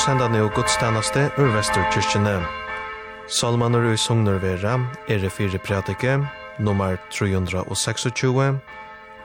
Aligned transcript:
senda 0.00 0.28
ned 0.32 0.46
og 0.46 0.54
godstjeneste 0.56 1.26
ur 1.36 1.50
Vesterkirkene. 1.52 2.38
Salmaner 3.28 3.84
og 3.90 3.98
sogner 4.00 4.38
vera 4.40 4.78
er 5.08 5.18
det 5.20 5.32
fire 5.32 5.58
prædike, 5.58 6.14
nummer 6.58 6.96
326, 7.10 8.60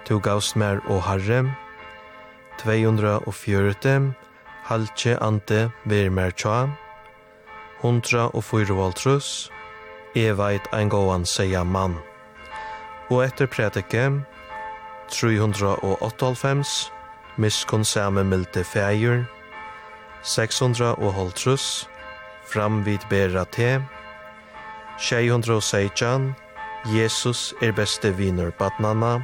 to 0.06 0.20
gavst 0.20 0.56
mer 0.56 0.80
og 0.88 1.04
harre, 1.04 1.56
240, 2.60 4.14
halche 4.64 5.18
ante 5.24 5.72
ver 5.86 6.10
mer 6.10 6.32
tja, 6.32 6.68
104 7.82 8.76
valtrus, 8.76 9.52
jeg 10.16 10.38
veit 10.38 10.68
en 10.74 10.90
gåan 10.90 11.26
seia 11.26 11.64
mann. 11.64 11.96
Og 13.10 13.24
etter 13.26 13.46
prædike, 13.46 14.12
398, 15.10 16.92
miskon 17.38 17.84
same 17.84 18.24
milte 18.24 18.64
feir, 18.64 19.26
600 20.26 20.96
og 20.98 21.14
holtrus, 21.14 21.86
fram 22.50 22.84
vid 22.86 23.00
bera 23.10 23.46
te, 23.46 23.78
600 24.98 26.34
Jesus 26.94 27.54
er 27.62 27.72
beste 27.72 28.12
viner 28.18 28.52
badnana, 28.58 29.20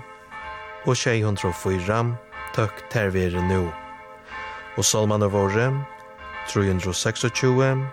og 0.85 0.97
604 0.97 2.17
tøkk 2.53 2.83
tervere 2.89 3.41
nu. 3.49 3.72
Og 4.77 4.85
salmane 4.85 5.25
våre, 5.25 5.72
326, 6.47 7.88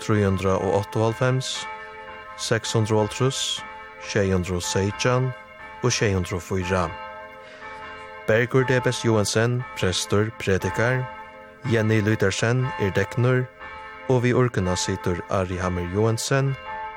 398, 0.00 1.66
600, 2.36 3.32
600, 4.00 4.60
600 4.60 5.32
og 5.82 5.92
604. 5.92 7.09
Bergur 8.30 8.64
Debes 8.64 9.02
Johansen, 9.04 9.64
prestor, 9.76 10.30
predikar, 10.38 11.02
Jenny 11.66 12.00
Lydersen 12.00 12.62
er 12.80 12.92
deknur, 12.94 13.42
og 14.08 14.22
vi 14.22 14.30
orkena 14.32 14.76
situr 14.78 15.18
Ari 15.30 15.56
Hammer 15.58 15.82
Johansen, 15.94 16.54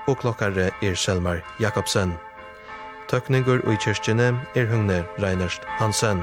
og 0.08 0.20
klokkare 0.22 0.70
er 0.84 0.94
Selmar 0.95 1.42
Jakobsen. 1.59 2.14
Tøkningur 3.09 3.66
og 3.66 3.73
i 3.73 3.81
kyrkjene 3.81 4.30
er 4.53 4.70
Hugne 4.70 5.00
Reinerst 5.17 5.66
Hansen. 5.81 6.22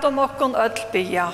lat 0.00 0.04
om 0.04 0.18
okkon 0.18 0.54
öll 0.54 0.80
bia. 0.92 1.32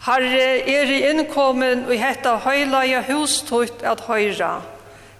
Herre, 0.00 0.60
er 0.68 0.90
i 0.90 1.08
innkommen 1.10 1.86
og 1.88 1.96
hetta 1.96 2.36
høylaja 2.44 3.02
hustutt 3.08 3.82
at 3.82 4.04
høyra. 4.06 4.60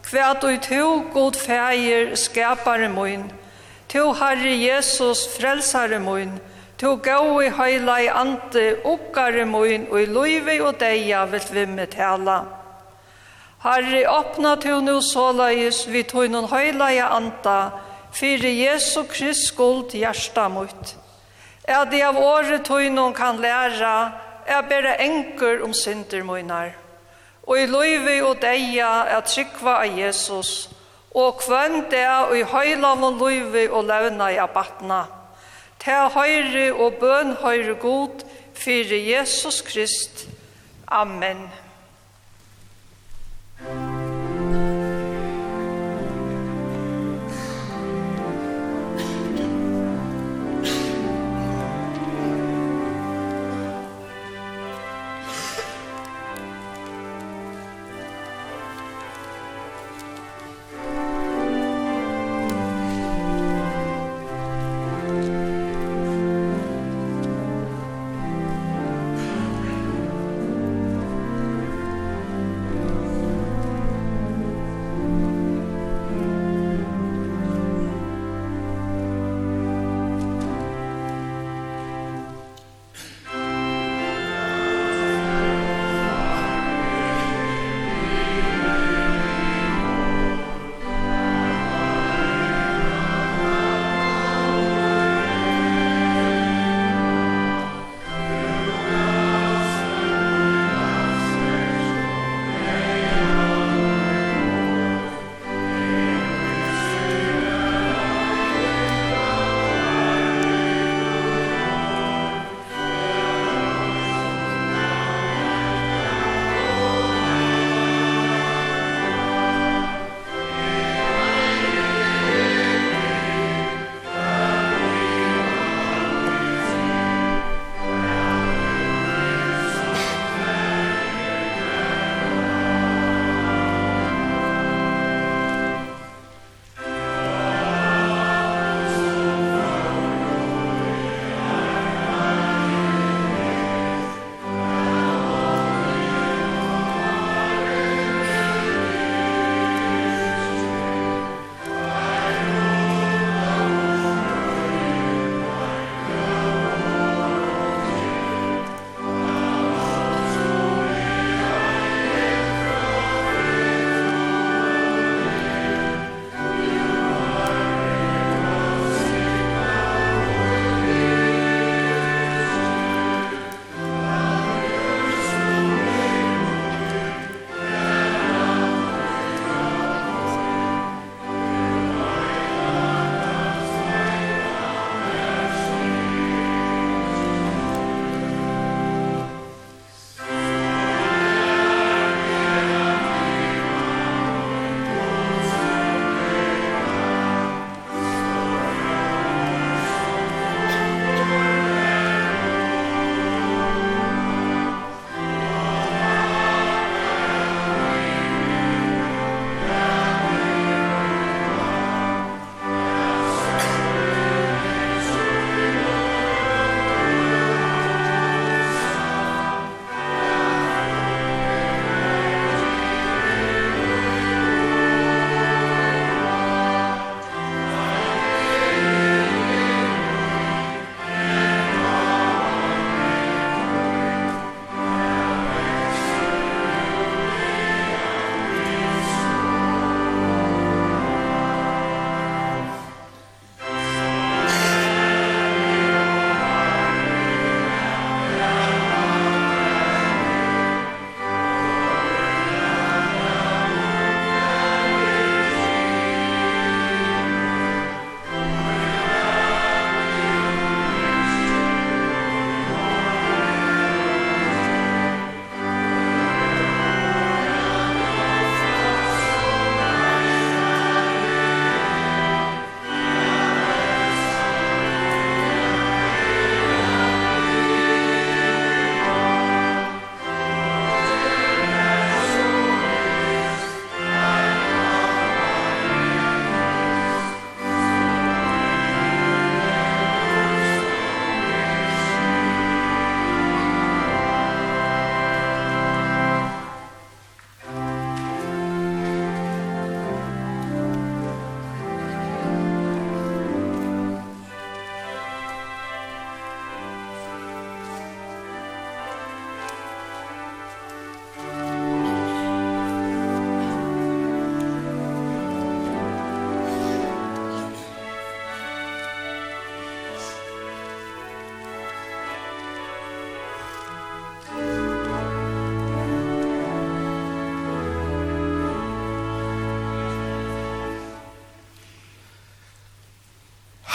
Hva 0.08 0.34
du 0.40 0.56
to, 0.60 1.04
god 1.12 1.36
fægir, 1.36 2.14
skapare 2.16 2.88
mun. 2.88 3.30
To, 3.88 4.12
Herre 4.12 4.52
Jesus, 4.52 5.26
frelsare 5.38 5.98
mun. 5.98 6.38
To 6.78 6.96
gau 6.96 7.40
i 7.40 7.48
høyla 7.48 7.98
i 8.00 8.08
ante, 8.08 8.76
okkare 8.84 9.46
mun, 9.46 9.88
og 9.90 10.02
i 10.02 10.06
loive 10.06 10.60
og 10.62 10.78
deia 10.80 11.24
vil 11.26 11.48
vimme 11.52 11.86
tala. 11.86 12.44
Herre, 13.64 14.04
åpna 14.08 14.56
to 14.56 14.80
nu 14.80 15.00
såleis 15.02 15.86
vi 15.88 16.04
tog 16.04 16.28
noen 16.30 16.48
høyla 16.52 16.92
i 16.92 17.02
anta, 17.02 17.58
fyrir 18.12 18.52
Jesu 18.52 19.04
Krist 19.08 19.48
skuld 19.48 19.96
hjersta 19.96 20.48
mot 20.48 20.98
er 21.68 21.84
det 21.90 22.00
av 22.06 22.16
året 22.16 22.64
tøynon 22.64 23.12
kan 23.14 23.40
læra, 23.40 24.12
er 24.48 24.64
bare 24.64 24.96
enker 25.04 25.60
om 25.64 25.74
synder 25.76 26.24
møynar. 26.24 26.72
Og 27.44 27.60
i 27.60 27.66
løyve 27.68 28.16
og 28.24 28.40
deia 28.40 29.04
er 29.12 29.24
trykva 29.24 29.82
av 29.84 29.98
Jesus, 30.00 30.70
og 31.12 31.38
kvann 31.42 31.84
det 31.92 32.00
er 32.04 32.32
i 32.36 32.42
høylav 32.48 33.04
og 33.04 33.20
løyve 33.20 33.68
og 33.68 33.84
løvna 33.88 34.32
i 34.32 34.40
abatna. 34.40 35.04
Ta 35.80 36.08
høyre 36.12 36.72
og 36.72 36.98
bøn 37.00 37.36
høyre 37.42 37.76
god, 37.80 38.24
fyrir 38.58 39.04
Jesus 39.12 39.62
Krist. 39.62 40.26
Amen. 40.88 41.46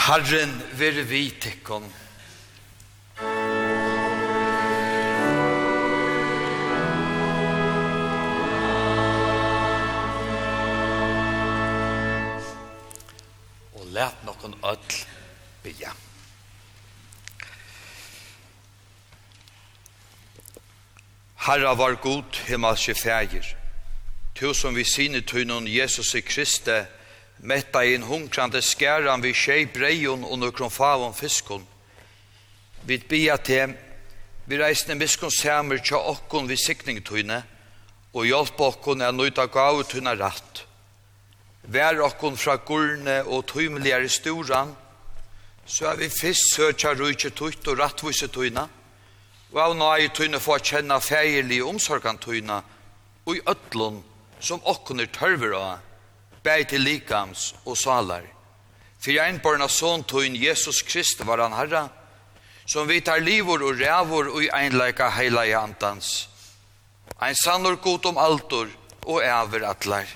Herren 0.04 0.62
vere 0.76 1.02
vi 1.08 1.30
tekkon. 1.40 1.86
Og 13.72 13.86
let 13.96 14.26
noen 14.28 14.58
öll 14.60 14.98
bygge. 15.64 15.94
Herra 21.46 21.72
var 21.80 21.96
god 22.04 22.42
himmelske 22.44 22.94
fæger. 22.94 23.56
Tu 24.34 24.52
som 24.52 24.76
vi 24.76 24.84
sine 24.84 25.24
tunnen 25.24 25.64
Jesus 25.68 26.12
i 26.14 26.20
Kristi, 26.20 26.82
metta 27.44 27.84
i 27.84 27.94
en 27.94 28.02
hunkrande 28.08 28.62
skæran 28.62 29.22
vi 29.22 29.34
tjei 29.36 29.66
breion 29.68 30.24
og 30.24 30.38
nukron 30.40 30.72
favon 30.72 31.14
fiskon. 31.14 31.66
Vi 32.84 32.98
bia 32.98 33.36
til 33.36 33.74
vi 34.46 34.60
reisne 34.60 34.96
miskon 34.96 35.32
samer 35.32 35.82
tja 35.84 36.00
okkon 36.00 36.48
vi 36.48 36.56
sikningtøyne 36.56 37.42
og 38.14 38.28
hjelp 38.28 38.60
okkon 38.60 39.04
er 39.04 39.12
nøyta 39.12 39.46
gavutøyne 39.50 40.14
ratt. 40.20 40.64
Vær 41.64 42.00
okkon 42.04 42.36
fra 42.36 42.56
gulne 42.56 43.22
og 43.24 43.46
tøymeligere 43.50 44.08
storan, 44.08 44.74
så 45.66 45.88
er 45.90 45.96
vi 46.00 46.10
fyrst 46.12 46.54
søtja 46.54 46.92
rujtje 46.94 47.32
tøyt 47.32 47.66
og 47.72 47.80
rattvise 47.80 48.28
tøyna, 48.28 48.68
og 49.52 49.60
av 49.60 49.74
nøy 49.76 50.10
tøyne 50.12 50.40
få 50.40 50.58
å 50.58 50.62
kjenne 50.62 51.00
omsorgan 51.64 52.18
tøyna, 52.18 52.62
og 53.24 53.36
i 53.36 53.40
ötlun 53.40 54.02
som 54.40 54.60
okkon 54.64 55.00
er 55.00 55.06
tørver 55.06 55.56
av 55.56 55.93
bæg 56.44 56.68
til 56.68 56.80
likams 56.80 57.54
og 57.64 57.76
salar. 57.76 58.22
For 59.00 59.12
ein 59.20 59.34
innborna 59.34 59.68
son 59.68 60.04
tøyn 60.04 60.36
Jesus 60.36 60.82
Krist 60.82 61.26
var 61.26 61.42
han 61.42 61.52
herra, 61.52 61.88
som 62.66 62.88
vi 62.88 63.00
tar 63.00 63.20
livor 63.20 63.60
og 63.60 63.80
rævor 63.80 64.30
og 64.32 64.44
i 64.44 64.48
einleika 64.48 65.10
heila 65.10 65.44
i 65.44 65.52
antans. 65.52 66.28
Ein 67.20 67.34
sannor 67.34 67.76
god 67.76 68.06
om 68.06 68.18
altor 68.18 68.68
og 69.06 69.20
æver 69.22 69.68
atlar. 69.68 70.08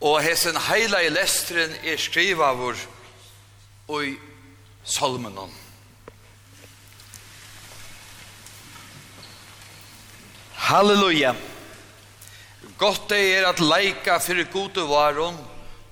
Og 0.00 0.22
hesen 0.22 0.56
heila 0.68 1.00
i 1.02 1.08
lestren 1.08 1.74
er 1.82 1.96
skriva 1.98 2.52
og 3.88 4.04
i 4.06 4.14
salmen 4.84 5.36
Halleluja. 10.64 11.34
Godt 12.78 13.10
det 13.10 13.20
er 13.36 13.48
at 13.48 13.60
leika 13.60 14.18
fyrir 14.18 14.48
gode 14.52 14.86
varon 14.88 15.36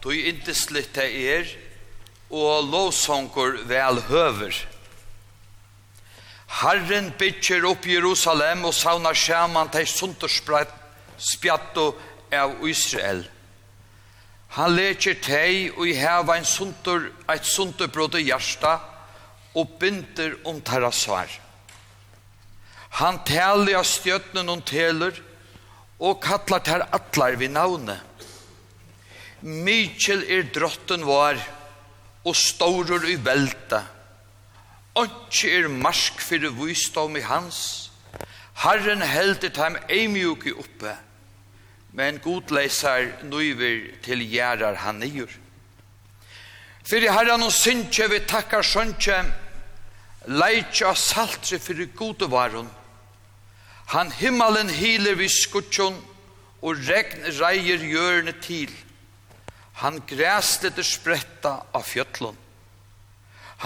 du 0.02 0.10
inte 0.10 0.54
slitte 0.56 1.04
er 1.04 1.46
og 2.32 2.64
lovsongur 2.72 3.60
vel 3.68 4.00
høver. 4.08 4.56
Herren 6.62 7.12
bytjer 7.18 7.64
opp 7.68 7.86
Jerusalem 7.86 8.64
og 8.68 8.74
saunar 8.76 9.16
skjerman 9.16 9.70
til 9.72 9.86
sunderspjatt 9.88 11.78
og 11.80 12.00
av 12.32 12.66
Israel. 12.68 13.22
Han 14.52 14.74
leker 14.76 15.16
teg 15.24 15.78
og 15.78 15.86
i 15.88 15.94
heva 15.96 16.36
en 16.36 16.44
sunter, 16.48 17.08
eit 17.30 17.46
sunterbrot 17.48 18.18
i 18.20 18.26
hjärsta 18.26 18.76
og 19.56 19.78
binder 19.80 20.34
om 20.48 20.60
terrassar. 20.64 21.30
Han 23.00 23.22
tæler 23.24 23.78
av 23.78 23.86
stjøtnen 23.88 24.52
og 24.52 24.64
teler 24.68 25.16
og 26.02 26.20
kallar 26.20 26.60
ter 26.66 26.84
atlar 26.92 27.38
vi 27.40 27.48
navne. 27.48 27.96
Mykjel 29.42 30.26
er 30.28 30.50
drotten 30.54 31.06
var 31.08 31.40
og 32.22 32.36
staurur 32.36 33.08
i 33.08 33.16
velta. 33.16 33.80
Onkje 35.00 35.54
er 35.62 35.70
marsk 35.72 36.20
fyrir 36.20 36.52
vysdom 36.58 37.16
i 37.16 37.24
hans. 37.24 37.88
Herren 38.60 39.00
helder 39.00 39.48
dem 39.48 39.78
eimjuki 39.88 40.52
oppe. 40.52 40.92
Herren 40.92 41.11
men 41.92 42.18
godleisar 42.24 43.24
nøyver 43.28 43.98
til 44.04 44.24
gjerar 44.24 44.78
han 44.84 45.00
nyur. 45.02 45.30
Fyrir 46.84 47.12
herran 47.12 47.44
og 47.46 47.52
syndje 47.52 48.08
vi 48.10 48.20
takkar 48.26 48.64
søndje, 48.66 49.18
leitja 50.26 50.94
saltre 50.98 51.58
fyrir 51.58 51.92
godevarun. 51.96 52.70
Han 53.92 54.10
himmelen 54.12 54.70
hiler 54.70 55.18
vi 55.20 55.28
skutjon, 55.28 55.98
og 56.62 56.78
regn 56.86 57.26
reier 57.40 57.82
hjørne 57.82 58.32
til. 58.40 58.70
Han 59.82 59.98
græste 60.06 60.70
det 60.70 60.84
spretta 60.86 61.58
av 61.74 61.84
fjötlun. 61.86 62.36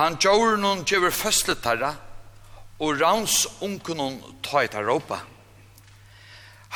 Han 0.01 0.17
gjør 0.21 0.57
noen 0.61 0.85
gjør 0.89 1.13
føsletarra, 1.13 1.93
og 2.81 3.01
rauns 3.01 3.47
unkunun 3.65 4.19
tøytar 4.45 4.85
råpa. 4.85 5.21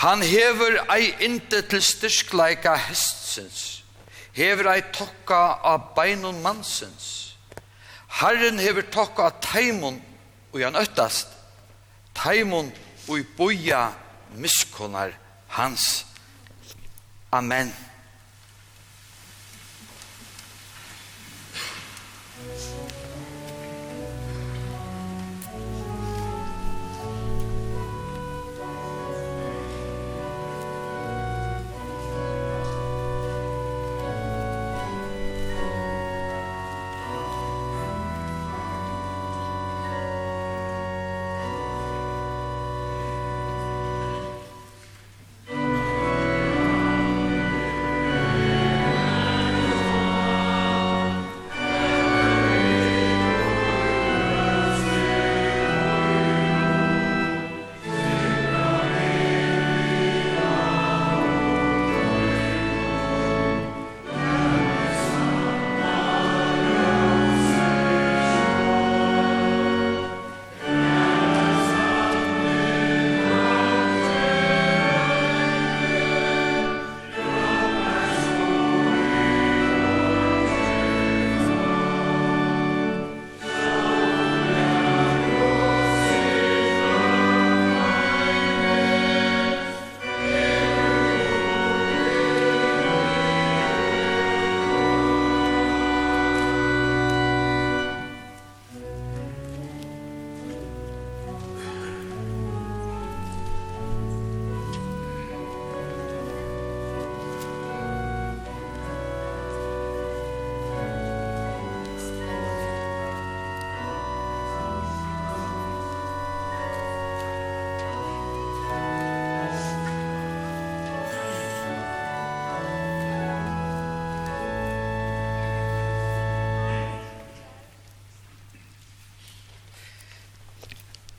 Han 0.00 0.22
hever 0.22 0.78
ei 0.94 1.10
inte 1.20 1.60
til 1.68 1.82
styrkleika 1.84 2.72
hestsins, 2.88 3.82
hever 4.32 4.70
ei 4.72 4.80
tokka 4.96 5.40
av 5.60 5.90
beinun 5.96 6.38
mansins. 6.40 7.36
Herren 8.20 8.58
hever 8.58 8.88
tokka 8.88 9.28
av 9.28 9.42
teimun 9.44 10.00
og 10.52 10.62
han 10.64 10.78
øttast, 10.80 11.28
teimun 12.16 12.72
og 13.08 13.20
i 13.20 13.26
boja 13.36 13.90
miskunnar 14.40 15.12
hans. 15.52 16.06
Amen. 17.32 17.68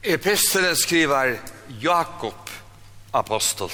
Epistelen 0.04 0.76
skriver 0.76 1.40
Jakob 1.80 2.50
apostel. 3.12 3.70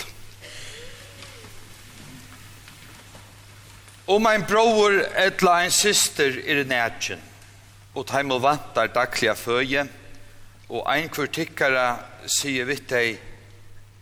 Om 4.06 4.26
ein 4.28 4.44
bror 4.44 4.92
etla 5.16 5.54
ein 5.62 5.72
syster 5.72 6.36
er 6.44 6.66
nætjen, 6.68 7.22
og 7.96 8.04
teim 8.12 8.34
vantar 8.44 8.92
daglige 8.92 9.36
føje, 9.40 9.86
og 10.68 10.84
ein 10.92 11.08
kvartikkara 11.08 11.86
sier 12.28 12.68
vitt 12.68 12.90
deg, 12.92 13.22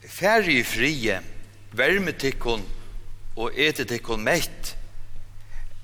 færre 0.10 0.50
i 0.50 0.64
frie, 0.66 1.20
vermetikkon 1.78 2.66
og 3.38 3.54
etetikkon 3.54 4.26
meitt, 4.26 4.74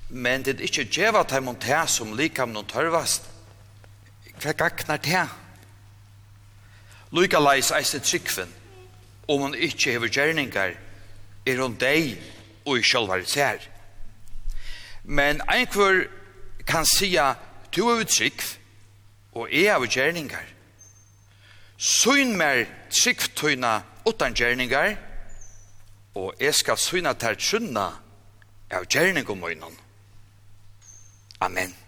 men 0.10 0.42
det 0.42 0.58
er 0.58 0.66
ikkje 0.66 0.90
djeva 0.90 1.22
teim 1.22 1.54
te 1.62 1.84
som 1.86 2.18
likam 2.18 2.50
noen 2.50 2.66
tørvast, 2.66 3.30
hva 4.42 4.58
gaknar 4.58 4.98
te? 5.06 5.22
Hva 5.22 5.51
Luka 7.12 7.40
leis 7.40 7.72
eiste 7.72 8.00
tryggven, 8.00 8.50
om 9.28 9.42
hun 9.42 9.56
ikkje 9.56 9.92
hever 9.92 10.08
gjerningar, 10.08 10.78
er 11.46 11.62
hun 11.62 11.76
deg 11.76 12.16
og 12.66 12.80
i 12.80 12.86
sjálvar 12.86 13.26
sær. 13.28 13.60
Men 15.04 15.42
einhver 15.52 16.06
kan 16.68 16.86
sia, 16.86 17.34
tu 17.72 17.90
hever 17.90 18.08
tryggv, 18.08 18.56
og 19.34 19.52
er 19.52 19.74
hever 19.74 19.92
gjerningar. 19.92 20.48
Søgn 21.78 22.38
mer 22.38 22.66
tryggvtøyna 22.94 23.82
utan 24.06 24.34
gjerningar, 24.34 24.96
og 26.16 26.34
jeg 26.40 26.56
skal 26.56 26.78
søgna 26.78 27.14
ter 27.14 27.36
tjunna 27.40 27.88
av 28.72 28.88
gjerningum. 28.88 29.44
Amen. 31.42 31.81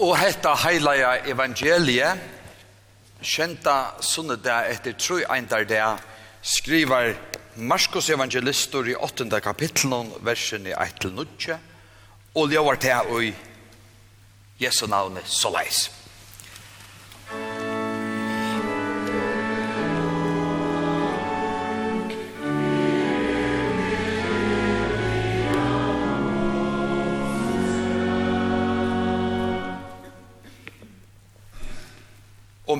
Og 0.00 0.14
hetta 0.16 0.54
heilaja 0.56 1.10
evangelie, 1.28 2.14
kjenta 3.20 3.98
sunne 4.00 4.38
der 4.40 4.70
etter 4.72 4.94
tru 4.96 5.18
eindar 5.28 5.66
det, 5.68 5.82
skriver 6.40 7.12
Marskos 7.60 8.08
evangelistor 8.08 8.88
i 8.88 8.96
8. 8.96 9.28
kapitlen, 9.44 10.08
versen 10.24 10.64
i 10.70 10.72
1-9, 10.72 11.52
og 12.32 12.48
ljóvar 12.48 12.80
til 12.80 13.12
og 13.12 13.28
i 13.28 13.34
Jesu 14.60 14.86
navne, 14.88 15.20
såleis. 15.28 15.90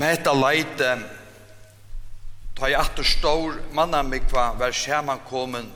om 0.00 0.06
hetta 0.06 0.32
leite 0.32 0.94
ta 2.56 2.68
i 2.70 2.74
atter 2.74 3.04
stor 3.04 3.58
mannamikva 3.76 4.54
vær 4.56 4.72
komen, 5.28 5.66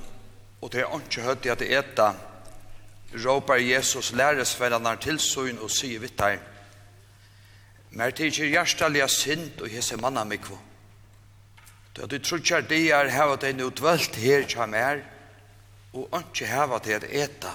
og 0.63 0.71
det 0.73 0.81
er 0.81 0.95
ikke 0.97 1.25
høyt 1.27 1.45
i 1.45 1.51
at 1.53 1.63
eta 1.63 2.15
råpar 3.13 3.61
Jesus 3.61 4.13
læresfellanar 4.13 4.97
tilsøyn 4.97 5.59
og 5.61 5.69
sier 5.71 6.01
vittar 6.01 6.39
mer 7.91 8.11
tidkir 8.17 8.49
hjertaliga 8.49 9.09
synd 9.09 9.61
og 9.61 9.69
hese 9.69 9.97
mannamikva 9.97 10.57
Da 11.95 12.07
du 12.07 12.19
trutjar 12.19 12.63
de 12.63 12.91
er 12.91 13.13
heva 13.13 13.37
deg 13.37 13.57
nu 13.57 13.71
her 14.17 14.49
kjam 14.49 14.75
er, 14.75 15.05
og 15.93 16.09
ikke 16.11 16.47
heva 16.47 16.79
deg 16.79 16.95
at 16.97 17.05
eta. 17.05 17.55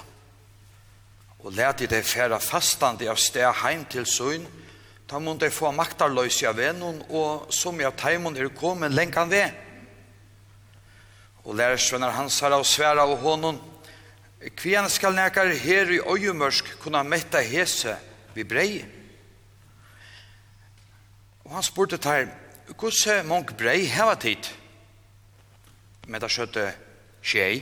Og 1.40 1.52
leti 1.52 1.86
deg 1.86 2.04
færa 2.04 2.38
fastandi 2.38 3.08
av 3.08 3.16
sted 3.16 3.52
heim 3.60 3.84
til 3.84 4.06
søgn, 4.06 4.46
Ta 5.10 5.18
mån 5.18 5.40
de 5.42 5.48
få 5.50 5.72
maktarløys 5.74 6.36
av 6.46 6.54
vennom, 6.60 7.00
og 7.10 7.48
som 7.50 7.80
jeg 7.82 7.96
teimen 7.98 8.36
er 8.38 8.52
kommet 8.54 8.94
lenkan 8.94 9.30
ved. 9.30 9.50
Og 11.42 11.56
lærersvenner 11.58 12.14
hans 12.14 12.38
har 12.40 12.54
av 12.54 12.62
sværa 12.68 13.02
av 13.02 13.16
hånden, 13.18 13.58
Kvien 14.56 14.86
skal 14.88 15.12
nekar 15.12 15.50
her 15.52 15.90
i 15.92 15.98
øyumørsk 16.00 16.78
kunna 16.80 17.02
metta 17.04 17.42
hese 17.44 17.92
vi 18.32 18.44
brei. 18.44 18.84
Og 21.44 21.52
han 21.52 21.66
spurte 21.66 21.98
teir, 22.00 22.30
hos 22.78 23.02
er 23.10 23.26
mong 23.26 23.50
brei 23.58 23.84
heva 23.90 24.14
tid? 24.16 24.48
Metta 26.08 26.30
skjøtte 26.30 26.70
tjei. 27.20 27.60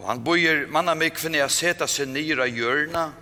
Og 0.00 0.08
han 0.08 0.24
bojer 0.24 0.66
manna 0.72 0.96
mikvinni 0.98 1.38
a 1.38 1.46
seta 1.52 1.86
seg 1.86 2.10
nyra 2.10 2.48
hjørna, 2.50 3.12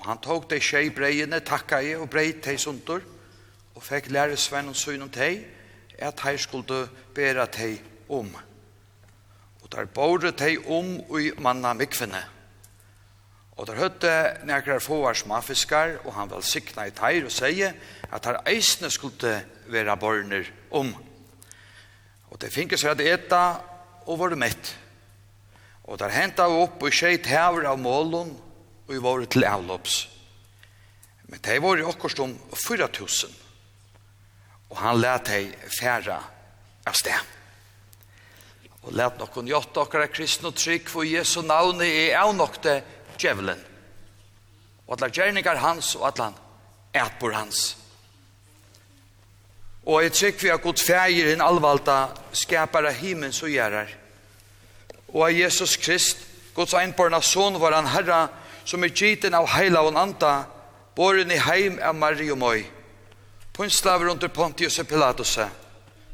Og 0.00 0.06
han 0.08 0.20
tog 0.24 0.46
de 0.48 0.56
tjei 0.64 0.88
breiene, 0.96 1.42
takka 1.44 1.82
i 1.84 1.92
og 1.94 2.08
breit 2.10 2.40
tei 2.44 2.56
sundur, 2.58 3.02
og 3.76 3.84
fikk 3.84 4.08
lære 4.12 4.36
Sven 4.40 4.72
og 4.72 4.76
Søyn 4.76 5.04
om 5.04 5.12
tei, 5.12 5.44
at 6.00 6.20
hei 6.24 6.38
skulle 6.40 6.86
bæra 7.14 7.44
tei 7.52 7.74
om. 8.08 8.30
Og 9.60 9.68
der 9.72 9.90
bore 9.92 10.32
tei 10.32 10.56
om 10.56 10.96
ui 11.12 11.30
manna 11.38 11.74
mikvene. 11.76 12.22
Og 13.60 13.66
der 13.68 13.76
høtte 13.76 14.12
nekrar 14.48 14.80
fåar 14.80 15.18
smafiskar, 15.20 15.98
og 16.04 16.14
han 16.16 16.30
vel 16.32 16.42
sikna 16.48 16.86
i 16.88 16.94
teir 16.96 17.28
og 17.28 17.34
sier 17.34 17.76
at 18.08 18.24
her 18.24 18.40
eisne 18.48 18.88
skulle 18.90 19.34
vera 19.68 19.98
borner 20.00 20.48
om. 20.72 20.94
Og 22.30 22.40
det 22.40 22.54
finke 22.54 22.78
seg 22.80 22.94
at 22.94 23.04
eta 23.04 23.42
og 24.06 24.16
var 24.22 24.36
mett. 24.40 24.72
Og 25.84 25.98
der 26.00 26.14
henta 26.14 26.48
opp 26.48 26.80
og 26.80 26.94
skjeit 26.94 27.28
hever 27.28 27.68
av 27.68 27.76
målen, 27.82 28.32
og 28.90 28.96
vi 28.96 29.02
var 29.04 29.24
til 29.30 29.44
avlopps. 29.46 30.08
Men 31.30 31.38
de 31.46 31.58
var 31.62 31.78
i 31.78 31.84
akkurat 31.86 32.20
om 32.24 32.32
4000, 32.58 33.34
og 34.70 34.78
han 34.82 34.98
let 34.98 35.28
de 35.30 35.44
færa 35.76 36.16
av 36.90 36.96
sted. 36.98 37.28
Og 38.82 38.96
let 38.98 39.20
noen 39.20 39.46
gjøtta 39.46 39.84
akkurat 39.84 40.10
kristne 40.10 40.50
og 40.50 40.58
trygg, 40.58 40.90
for 40.90 41.06
Jesu 41.06 41.38
navn 41.46 41.84
er 41.86 42.16
av 42.18 42.32
nok 42.34 42.58
det 42.64 42.80
djevelen. 43.14 43.62
Og 44.88 44.96
alle 44.96 45.12
gjerninger 45.14 45.62
hans, 45.62 45.92
og 45.94 46.08
alle 46.08 46.32
etbor 46.90 47.38
hans. 47.38 47.62
Og 49.86 50.02
jeg 50.02 50.16
trygg 50.18 50.42
vi 50.42 50.50
har 50.50 50.58
gått 50.66 50.82
fæger 50.82 51.30
inn 51.30 51.46
allvalda 51.46 52.08
skapare 52.34 52.90
himmels 52.98 53.38
og 53.46 53.54
gjerrar. 53.54 53.94
Og 55.14 55.28
av 55.28 55.38
Jesus 55.38 55.78
Krist, 55.78 56.26
Guds 56.58 56.74
einborna 56.74 57.22
son 57.22 57.62
var 57.62 57.78
han 57.78 57.94
herra 57.94 58.24
som 58.70 58.84
er 58.86 58.94
giten 58.94 59.34
av 59.34 59.48
heila 59.50 59.82
og 59.82 59.96
anda, 59.98 60.44
boren 60.94 61.32
i 61.34 61.40
heim 61.42 61.80
av 61.82 61.96
Marie 61.98 62.30
og 62.30 62.38
Moi. 62.38 62.60
Punslaver 63.56 64.12
under 64.12 64.30
Pontius 64.30 64.78
og 64.78 64.86
Pilatus, 64.86 65.32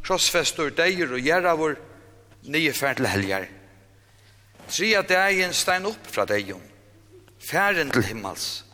krossfestor, 0.07 0.71
deir 0.73 1.12
og 1.12 1.21
gjerravor, 1.21 1.77
nye 2.49 2.73
fern 2.73 2.97
til 2.97 3.09
helger. 3.11 3.45
Tria 4.71 5.03
dagen 5.05 5.53
stein 5.55 5.85
opp 5.90 6.09
fra 6.09 6.25
deion, 6.27 6.62
færen 7.45 7.92
til 7.92 8.07
himmels. 8.09 8.64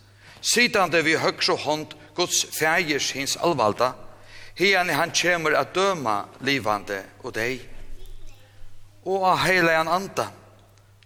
Sidande 0.41 1.03
vi 1.03 1.19
høgse 1.19 1.59
hånd 1.65 1.97
Guds 2.15 2.45
fægers 2.55 3.11
hins 3.17 3.35
alvalda, 3.43 3.93
hian 4.59 4.95
han 4.95 5.11
kjemur 5.11 5.59
at 5.59 5.75
døma 5.75 6.21
livande 6.47 7.03
og 7.25 7.35
deg. 7.35 7.67
Og 9.11 9.27
av 9.27 9.43
heilajan 9.43 9.91
anda, 9.91 10.31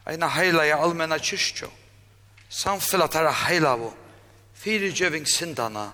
eina 0.04 0.28
i 0.44 0.76
allmenna 0.76 1.16
kyrkjå, 1.16 1.72
samfellet 2.56 3.14
her 3.14 3.28
heilav, 3.46 3.90
fyrirgjøving 4.56 5.26
syndana, 5.28 5.90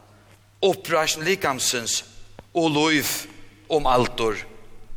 oppreisning 0.63 1.27
likamsens 1.27 2.03
og 2.55 2.71
loiv 2.71 3.09
om 3.73 3.87
altor 3.91 4.39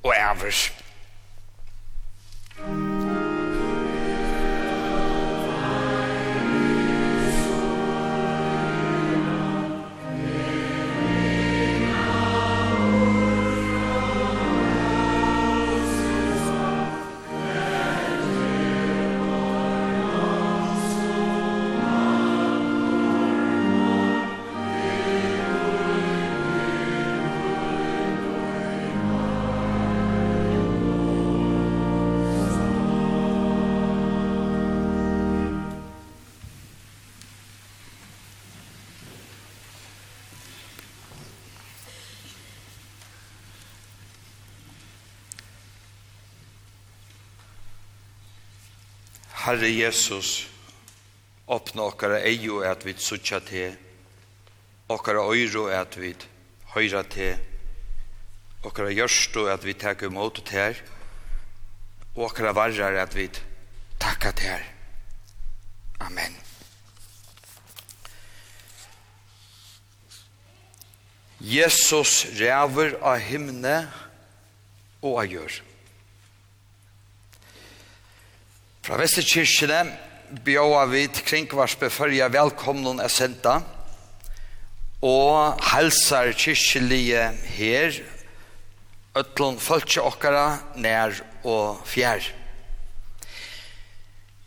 og 0.03 0.13
ævers. 0.13 0.69
Herre 49.45 49.67
Jesus, 49.69 50.47
åpne 51.45 51.83
okkara 51.85 52.17
eio 52.25 52.63
at 52.65 52.81
vi 52.81 52.95
suttja 52.97 53.37
te, 53.45 53.67
okkara 54.89 55.21
øyro 55.29 55.67
at 55.69 55.97
vi 56.01 56.15
høyra 56.73 57.03
te, 57.05 57.27
okkara 58.65 58.89
gjørsto 58.89 59.43
at 59.53 59.67
vi 59.67 59.75
tek 59.77 60.01
imot 60.07 60.41
te 60.47 60.57
her, 60.57 60.81
og 62.15 62.23
okkara 62.31 62.55
varrar 62.57 62.97
at 63.03 63.13
vi 63.13 63.27
takka 64.01 64.33
te 64.33 64.49
her. 64.49 64.65
Amen. 66.01 66.33
Jesus 71.37 72.25
ræver 72.41 72.97
av 72.97 73.21
himne 73.21 73.77
og 75.05 75.21
av 75.21 75.29
gjør. 75.37 75.61
Fra 78.85 78.99
Vesterkirkene 79.01 79.95
bjøa 80.45 80.83
vi 80.91 81.07
til 81.09 81.25
kringvarspe 81.25 81.87
fyrja 81.89 82.27
velkomnen 82.29 82.99
er 83.01 83.09
senta 83.09 83.55
og 85.01 85.63
helsar 85.71 86.29
kyrkjelige 86.37 87.23
her 87.55 87.97
Øtlån 89.17 89.57
følge 89.57 90.05
okkara 90.05 90.43
nær 90.77 91.17
og 91.41 91.81
fjær. 91.89 92.29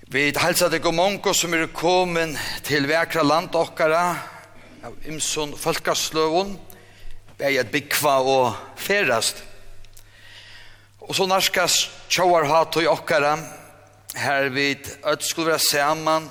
Vi 0.06 0.28
halsar 0.38 0.70
det 0.70 0.84
gomongo 0.86 1.34
som 1.34 1.58
er 1.58 1.66
kommet 1.74 2.38
til 2.62 2.86
vekra 2.86 3.26
land 3.26 3.58
okkara 3.58 4.06
av 4.86 4.94
imson 5.10 5.58
folkasløvun 5.58 6.54
vei 7.42 7.56
at 7.58 7.74
bygva 7.74 8.18
og 8.22 8.66
ferast. 8.78 9.42
Og 11.02 11.16
så 11.18 11.26
narskas 11.26 11.88
tjauar 12.06 12.46
hatu 12.46 12.84
hatoi 12.84 12.90
okkara 12.94 13.38
her 14.16 14.48
vi 14.48 14.78
ødt 15.06 15.24
skulle 15.24 15.50
være 15.50 15.58
sammen, 15.58 16.30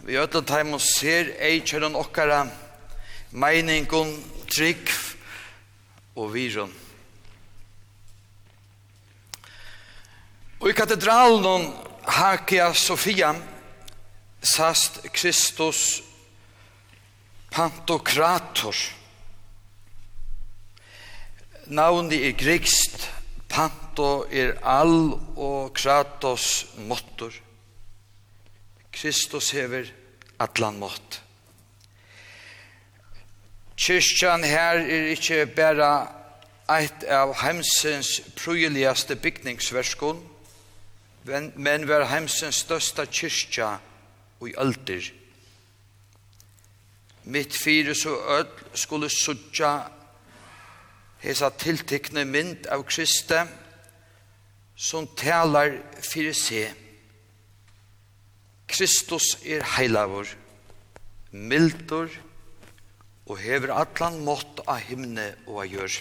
vi 0.00 0.18
ødt 0.18 0.34
og 0.34 0.46
teim 0.46 0.74
og 0.76 0.80
ser 0.80 1.32
eikjøren 1.40 1.96
okkara, 1.96 2.44
meiningun, 3.30 4.14
trygg 4.50 4.90
og 6.16 6.34
virun. 6.34 6.72
Og 10.60 10.70
i 10.70 10.76
katedralen 10.76 11.66
Hakia 12.06 12.72
Sofia 12.72 13.34
sast 14.44 15.00
Kristus 15.12 16.02
Pantokrator. 17.50 18.74
Navnet 21.66 22.26
er 22.26 22.32
grigst, 22.36 23.10
Panto 23.54 24.26
er 24.34 24.56
all 24.66 25.12
og 25.38 25.76
kratos 25.78 26.66
motor. 26.88 27.30
Kristus 28.90 29.52
hever 29.54 29.92
atlan 30.42 30.80
mott. 30.82 31.20
Kyrkjan 33.78 34.42
her 34.42 34.82
er 34.82 35.06
ikkje 35.14 35.46
bæra 35.54 35.92
eit 36.74 37.06
av 37.06 37.36
heimsens 37.44 38.16
prøyeligaste 38.40 39.14
bygningsverskon, 39.22 40.18
men 41.54 41.86
var 41.86 42.08
heimsens 42.10 42.64
størsta 42.66 43.06
kyrkja 43.06 43.76
og 44.40 44.48
i 44.50 44.58
alder. 44.58 45.12
Mitt 47.24 47.54
fyre 47.54 47.94
så 47.94 48.18
öll 48.34 48.50
skulle 48.74 49.08
sudja 49.10 49.76
hesa 51.24 51.48
tiltikne 51.56 52.26
mynd 52.28 52.66
av 52.72 52.84
Kristi 52.84 53.40
som 54.76 55.06
talar 55.16 55.72
fyrir 56.04 56.36
seg. 56.36 56.74
Kristus 58.68 59.34
er 59.46 59.64
heilavur, 59.76 60.28
mildur 61.32 62.12
og 63.24 63.38
hever 63.40 63.72
allan 63.72 64.18
mått 64.26 64.60
av 64.66 64.82
himne 64.84 65.30
og 65.46 65.62
av 65.64 65.70
jør. 65.72 65.98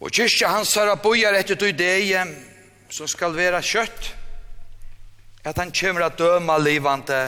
Og 0.00 0.14
kyrkja 0.16 0.50
hans 0.50 0.72
har 0.78 0.94
bojar 1.02 1.36
etter 1.36 1.58
du 1.60 1.68
deg 1.76 2.14
som 2.90 3.06
skal 3.10 3.36
vera 3.36 3.60
kjøtt, 3.62 4.14
at 5.44 5.58
han 5.60 5.70
kommer 5.72 6.08
at 6.08 6.18
døma 6.18 6.56
livande 6.58 7.20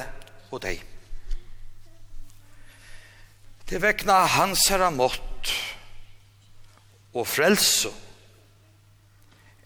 og 0.51 0.63
deg. 0.65 0.81
Det 3.69 3.79
vekna 3.81 4.25
hans 4.35 4.67
har 4.73 4.91
mått 4.93 5.32
og 7.13 7.27
frelse 7.29 7.91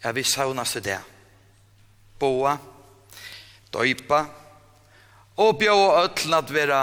er 0.03 0.13
vi 0.13 0.23
saunast 0.23 0.77
i 0.77 0.85
det. 0.87 0.99
Boa, 2.19 2.57
døypa 3.73 4.25
og 5.37 5.59
bjóa 5.61 6.07
öll 6.07 6.35
at 6.35 6.51
vera 6.51 6.81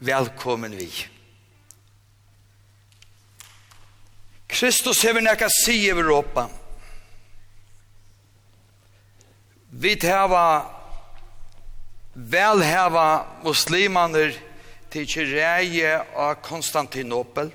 velkommen 0.00 0.74
vi. 0.76 0.90
Kristus 4.50 5.04
hefur 5.06 5.22
nekka 5.22 5.48
si 5.48 5.76
i 5.84 5.90
Europa. 5.92 6.48
Vi 9.70 9.94
hava 10.02 10.66
velheva 12.14 13.26
muslimaner 13.44 14.34
til 14.90 15.06
Kireie 15.06 16.00
av 16.16 16.40
Konstantinopel. 16.42 17.52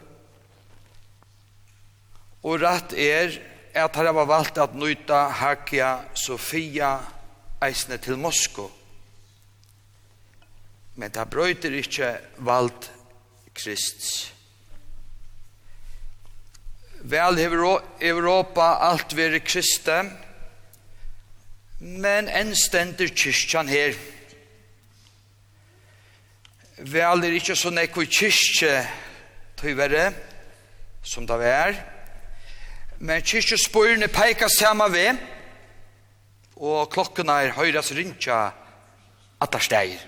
Og 2.46 2.62
rett 2.62 2.94
er 2.94 3.34
at 3.76 3.98
her 3.98 4.12
har 4.12 4.28
valgt 4.30 4.60
at 4.62 4.76
nøyta 4.78 5.26
Hakia 5.42 6.06
Sofia 6.14 7.00
eisne 7.66 7.98
til 7.98 8.20
Mosko. 8.22 8.70
Men 10.96 11.12
det 11.12 11.26
brøyter 11.30 11.74
ikkje 11.76 12.14
valgt 12.46 12.92
Krist. 13.56 14.32
Vel 17.06 17.38
hever 17.38 17.82
Europa 18.02 18.66
alt 18.88 19.14
veri 19.16 19.40
kristen, 19.40 20.10
men 21.80 22.28
enn 22.28 22.56
stender 22.58 23.12
kyrkjan 23.14 23.70
her. 23.70 23.94
Vel 26.82 27.24
er 27.24 27.38
ikkje 27.38 27.56
så 27.60 27.72
nekko 27.72 28.08
kyrkje 28.10 28.74
tøyvere 29.62 30.08
som 31.06 31.28
det 31.30 31.38
er, 31.46 31.78
Men 33.00 33.22
kyrkjespårene 33.22 34.08
peikar 34.08 34.52
samme 34.52 34.88
ved, 34.94 35.20
og 36.56 36.90
klokken 36.94 37.30
er 37.30 37.52
høyres 37.58 37.92
rynkja 37.96 38.40
attersteir 39.44 40.00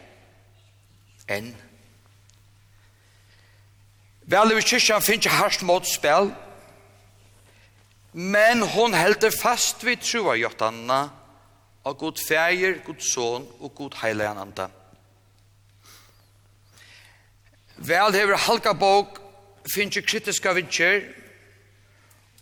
enn. 1.28 1.52
Vel, 4.28 4.56
i 4.56 4.64
kyrkjan 4.64 5.04
finnes 5.04 5.26
ikke 5.26 5.36
hardt 5.36 5.64
motspill, 5.68 6.32
men 8.12 8.64
hon 8.74 8.96
helder 8.96 9.32
fast 9.36 9.84
vid 9.84 10.04
trua 10.04 10.38
jottanna 10.40 11.02
av 11.88 11.96
god 12.00 12.20
feir, 12.20 12.80
god 12.84 13.04
son 13.04 13.46
og 13.60 13.76
god 13.76 14.00
heilegananda. 14.02 14.70
Vel, 17.78 18.16
hever 18.16 18.40
halka 18.48 18.74
bok 18.74 19.20
finnes 19.68 20.00
ikke 20.00 20.16
kritiska 20.16 20.56
vinkjer, 20.58 21.04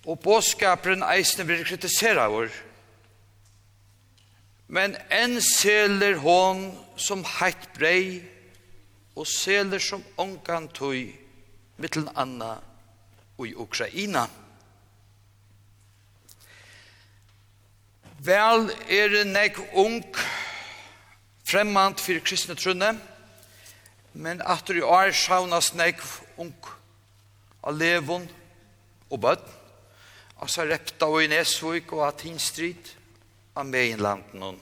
og 0.05 0.19
båskaperen 0.21 1.03
eisne 1.05 1.45
blir 1.47 1.65
kritisera 1.65 2.27
vår. 2.29 2.53
Men 4.67 4.95
en 5.13 5.37
seler 5.41 6.19
hon 6.21 6.67
som 6.97 7.25
heitt 7.39 7.67
brei, 7.77 8.23
og 9.15 9.27
seler 9.29 9.79
som 9.79 10.03
ongan 10.19 10.67
tøy, 10.75 11.13
mittel 11.79 12.09
anna 12.15 12.57
og 13.37 13.47
i 13.47 13.53
Ukraina. 13.55 14.25
Vel 18.25 18.71
er 18.89 19.11
det 19.13 19.25
nek 19.29 19.59
ung, 19.77 20.01
fremmant 21.45 22.01
fyrir 22.01 22.23
kristne 22.25 22.57
trunne, 22.57 22.95
men 24.13 24.41
at 24.41 24.67
du 24.67 24.81
er 24.81 25.13
sjaunas 25.15 25.73
nek 25.77 26.01
ung, 26.41 26.55
alevon 27.63 28.25
og 29.11 29.21
og 30.41 30.51
så 30.51 30.65
repta 30.67 31.07
og 31.07 31.23
i 31.23 31.29
Nesvøk 31.31 31.93
og 31.95 32.07
at 32.09 32.25
hins 32.27 32.49
strid 32.51 32.91
av 33.55 33.67
meg 33.69 33.95
landen 34.01 34.43
hon. 34.43 34.61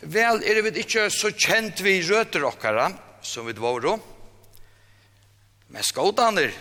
Vel 0.00 0.40
er 0.48 0.62
vi 0.64 0.72
ikke 0.80 1.10
så 1.12 1.30
kjent 1.36 1.82
vi 1.84 2.00
røter 2.08 2.46
okkara 2.48 2.88
som 3.22 3.46
vi 3.46 3.54
dvoro, 3.54 3.98
men 5.70 5.86
skådaner 5.86 6.54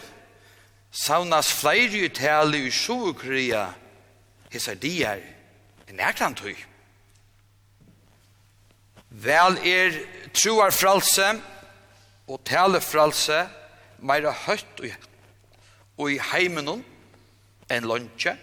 saunas 0.91 1.51
flere 1.55 2.03
uttale 2.09 2.59
i 2.67 2.71
Sjukria 2.71 3.69
de 4.49 4.75
dier 4.81 5.21
i 5.87 5.95
nærkantøy. 5.95 6.55
Vel 9.09 9.57
er 9.65 9.95
troar 10.33 10.73
fralse 10.73 11.31
og 12.29 12.43
talefralse 12.45 13.39
meira 14.01 14.33
høtt 14.45 14.83
og 15.99 16.11
i 16.11 16.19
heimenon 16.31 16.83
enn 17.69 17.87
lunge. 17.87 18.35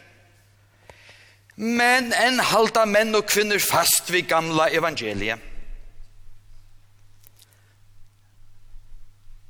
Men 1.56 2.12
enn 2.12 2.42
halda 2.52 2.84
menn 2.88 3.16
og 3.16 3.28
kvinner 3.30 3.62
fast 3.62 4.12
vid 4.12 4.28
gamla 4.28 4.68
evangeliet. 4.76 5.40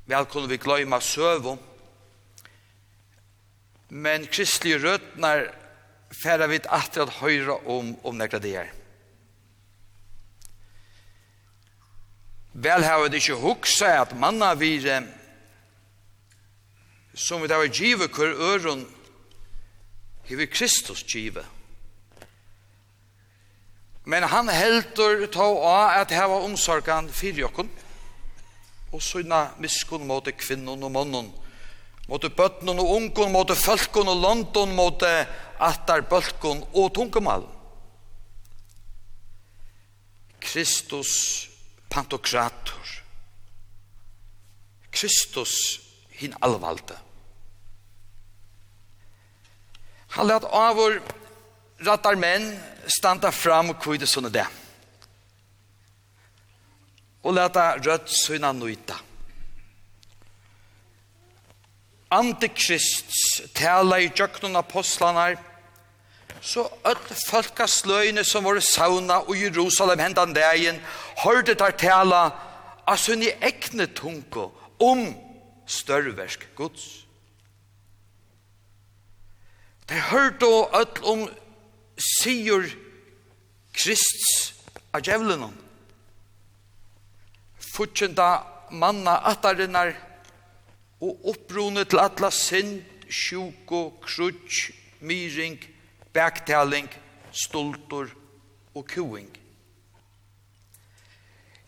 Vel 0.07 0.27
kunne 0.31 0.47
vi 0.47 0.59
gløyma 0.61 1.01
søvo, 1.03 1.57
Men 3.89 4.27
kristelige 4.27 4.81
røtnar 4.83 5.45
færa 6.23 6.47
vid 6.47 6.65
atter 6.69 7.05
at 7.05 7.19
høyra 7.21 7.55
om 7.71 7.93
om 8.03 8.17
nekla 8.19 8.39
det 8.43 8.55
er. 8.59 8.73
Vel 12.53 12.83
har 12.83 13.03
vi 13.05 13.21
ikke 13.21 13.37
huksa 13.39 13.93
at 14.01 14.15
manna 14.17 14.53
vire 14.59 15.03
som 17.17 17.41
vi 17.41 17.49
da 17.49 17.57
var 17.57 17.73
givet 17.73 18.13
hver 18.13 18.37
øren 18.37 18.85
hever 20.29 20.45
Kristus 20.45 21.03
givet. 21.03 21.45
Men 24.05 24.23
han 24.23 24.49
heldur 24.49 25.25
ta 25.31 25.43
av 25.43 25.97
at 26.01 26.13
heva 26.15 26.37
omsorgan 26.45 27.09
fyrir 27.11 27.41
jokken, 27.47 27.71
og 28.93 29.01
søgna 29.03 29.49
miskun 29.59 30.05
mot 30.07 30.29
kvinnen 30.39 30.83
og 30.83 30.91
mannen, 30.93 31.31
mot 32.07 32.27
bøtten 32.37 32.69
og 32.71 32.93
ungen, 32.93 33.33
mot 33.33 33.51
fölkun 33.51 34.07
og 34.07 34.21
london, 34.21 34.75
mot 34.75 35.03
attar 35.59 36.05
bølkun 36.07 36.63
og 36.73 36.93
tungumal. 36.95 37.43
Kristus 40.39 41.49
pantokrator, 41.89 42.93
Kristus 44.91 45.81
hin 46.21 46.33
allvalde. 46.41 47.06
Han 50.17 50.27
lät 50.27 50.43
av 50.43 50.75
vår 50.75 51.01
rattar 51.77 52.15
män 52.15 52.59
stanta 52.87 53.31
fram 53.31 53.69
och 53.69 53.81
kvida 53.81 54.05
sånne 54.05 54.29
det. 54.29 54.47
Och 57.21 57.33
lätta 57.33 57.77
rött 57.77 58.09
syna 58.09 58.51
nöjta. 58.51 58.95
Antikrists 62.09 63.41
tala 63.53 63.99
i 63.99 64.11
jöknun 64.15 64.55
apostlarna 64.55 65.35
så 66.41 66.69
öll 66.83 67.07
folkaslöjne 67.29 68.23
som 68.23 68.43
var 68.43 68.59
sauna 68.59 69.19
og 69.19 69.37
Jerusalem 69.37 69.99
hendan 69.99 70.33
dagen 70.33 70.81
hørte 71.23 71.55
tar 71.55 71.71
tala 71.71 72.31
av 72.85 72.97
sunni 72.97 73.29
ekne 73.41 73.85
tunko 73.87 74.49
om 74.79 75.13
størversk 75.65 76.55
gods. 76.55 77.06
De 79.87 79.95
hørte 80.11 80.45
ødel 80.45 81.03
om 81.03 81.23
sigur 81.97 82.65
Krists 83.77 84.53
av 84.93 85.03
djevlenon. 85.05 85.53
Futsjenda 87.75 88.41
manna 88.71 89.19
atarinnar 89.29 89.93
og 91.01 91.29
opprone 91.29 91.83
til 91.85 92.01
atla 92.01 92.31
synd, 92.33 92.81
sjuko, 93.07 93.99
krutsk, 94.01 94.71
myring, 94.99 95.59
baktaling, 96.13 96.89
stoltor 97.31 98.09
og 98.73 98.87
kuing. 98.89 99.29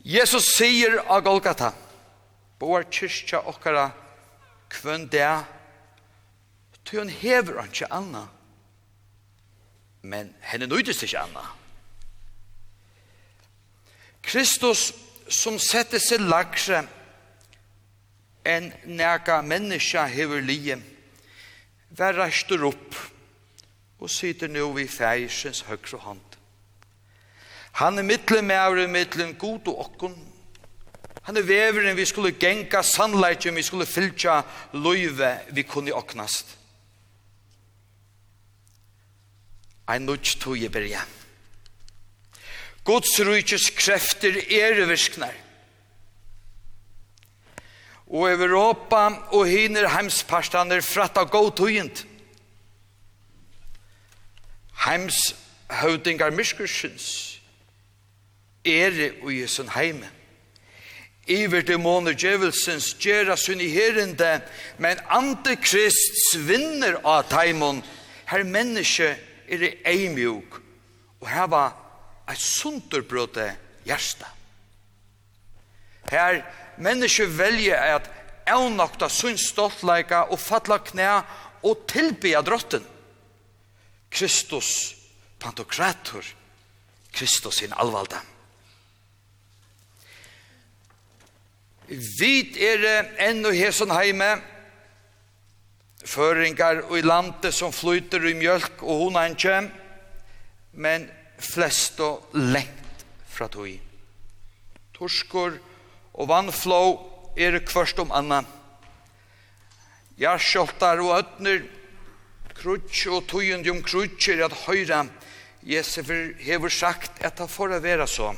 Jesus 0.04 0.56
sier 0.56 0.98
av 1.06 1.22
Golgata, 1.28 1.70
boar 2.60 2.88
kyrkja 2.90 3.44
okkara 3.52 3.90
kvønn 4.74 5.06
det 5.12 5.30
Ty 6.90 6.98
hun 6.98 7.10
hever 7.10 7.64
ikke 7.64 7.86
anna. 7.94 8.24
Men 10.02 10.32
henne 10.42 10.66
nøydes 10.66 11.04
ikke 11.06 11.20
anna. 11.22 11.44
Kristus 14.26 14.90
som 15.30 15.60
setter 15.62 16.02
seg 16.02 16.24
lagre 16.26 16.82
enn 18.50 18.72
nega 18.90 19.38
menneska 19.46 20.08
hever 20.10 20.42
lije, 20.42 20.80
vær 21.94 22.18
rastur 22.18 22.66
opp 22.72 22.98
og 24.00 24.10
sitter 24.10 24.50
nå 24.50 24.72
i 24.82 24.88
fæisens 24.90 25.62
høyre 25.70 26.02
hand. 26.08 26.26
Han 27.78 28.02
er 28.02 28.08
mittle 28.08 28.42
med 28.42 28.58
avre, 28.58 28.88
mittlen 28.90 29.36
god 29.38 29.70
og 29.70 29.84
okkon. 29.86 30.16
Han 31.30 31.38
er 31.38 31.46
veveren 31.46 31.98
vi 31.98 32.06
skulle 32.10 32.34
genka 32.34 32.82
sannleitjen, 32.82 33.56
vi 33.56 33.64
skulle 33.64 33.86
fylltja 33.86 34.42
løyve 34.74 35.36
vi 35.54 35.68
kunne 35.70 35.94
oknast. 35.94 36.59
ein 39.90 40.06
nudj 40.06 40.38
tuje 40.42 40.70
berja 40.70 41.02
Guds 42.90 43.20
rujtjes 43.22 43.70
krefter 43.78 44.34
er 44.50 44.80
virknar. 44.90 45.36
Og 48.10 48.32
Europa 48.32 49.02
og 49.36 49.46
hiner 49.46 49.86
heimsparstander 49.94 50.82
fratta 50.82 51.24
god 51.30 51.52
tujent. 51.60 52.06
Heims 54.86 55.20
høvdingar 55.70 56.34
myrskursins 56.34 57.06
ere 58.66 59.12
i 59.30 59.46
sin 59.48 59.70
heime. 59.70 60.10
Iver 61.30 61.62
dæmoner 61.62 62.18
djevelsens 62.18 62.96
gjerra 62.98 63.38
sunn 63.38 63.62
i 63.62 63.70
herinde, 63.70 64.40
men 64.82 64.98
antikrists 65.14 66.34
vinner 66.48 66.98
av 67.04 67.28
taimon, 67.30 67.84
her 68.26 68.44
menneske 68.44 69.14
er 69.50 69.64
det 69.64 69.74
eimjuk 69.88 70.60
og 71.20 71.28
heva 71.30 71.64
et 72.30 72.40
sunderbrøte 72.40 73.50
hjärsta. 73.88 74.30
Her 76.10 76.42
menneske 76.78 77.26
velje 77.38 77.76
at 77.76 78.10
avnokta 78.50 79.10
sunn 79.10 79.38
stoltleika 79.38 80.24
og 80.30 80.40
fatla 80.42 80.80
knæ 80.82 81.10
og 81.66 81.86
tilbya 81.90 82.42
drotten. 82.46 82.86
Kristus 84.10 84.96
pantokrator, 85.40 86.26
Kristus 87.14 87.62
sin 87.62 87.74
alvalda. 87.78 88.22
Vit 91.90 92.58
er 92.62 92.86
enn 93.30 93.46
og 93.50 93.56
hesson 93.58 93.94
heime, 93.94 94.38
Føringar 96.08 96.86
og 96.88 96.96
i 96.98 97.04
landet 97.04 97.54
som 97.56 97.74
flyter 97.76 98.24
i 98.30 98.36
mjölk 98.38 98.84
og 98.86 99.04
hon 99.04 99.20
er 99.20 99.36
kjem, 99.36 99.68
men 100.80 101.10
flest 101.40 102.00
og 102.04 102.32
lengt 102.36 103.04
fra 103.28 103.50
tog. 103.52 103.72
Torskor 104.96 105.58
og 106.14 106.30
vannflå 106.32 106.82
er 107.40 107.60
kvørst 107.64 108.00
om 108.04 108.12
anna. 108.16 108.44
Jarsjoltar 110.20 111.00
og 111.04 111.16
ötner, 111.20 111.64
krutsk 112.60 113.08
og 113.08 113.28
tøyend 113.32 113.68
om 113.72 113.84
krutsk 113.84 114.34
er 114.34 114.46
at 114.48 114.58
høyra. 114.66 115.06
Jesefer 115.64 116.34
hever 116.40 116.72
sagt 116.72 117.20
at 117.24 117.40
han 117.40 117.52
får 117.52 117.80
vera 117.84 118.08
så. 118.08 118.34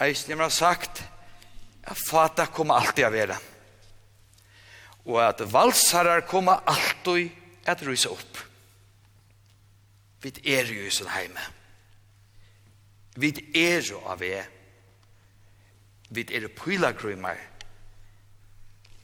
Eisen 0.00 0.38
har 0.40 0.50
sagt 0.54 1.02
at 1.84 1.98
fata 1.98 2.46
kommer 2.46 2.80
alltid 2.80 3.06
å 3.06 3.12
vera 3.12 3.36
og 5.04 5.20
at 5.24 5.42
valsarar 5.52 6.26
koma 6.28 6.60
alltid 6.66 7.30
at 7.66 7.82
rysa 7.86 8.12
opp. 8.12 8.38
Vi 10.22 10.32
er 10.44 10.68
jo 10.68 10.86
i 10.86 10.90
sin 10.90 11.08
heime. 11.08 11.40
Vi 13.16 13.32
er 13.56 13.80
jo 13.80 14.02
av 14.06 14.20
vi. 14.20 14.34
Vi 16.10 16.26
er 16.34 16.48
pylagrymar. 16.48 17.38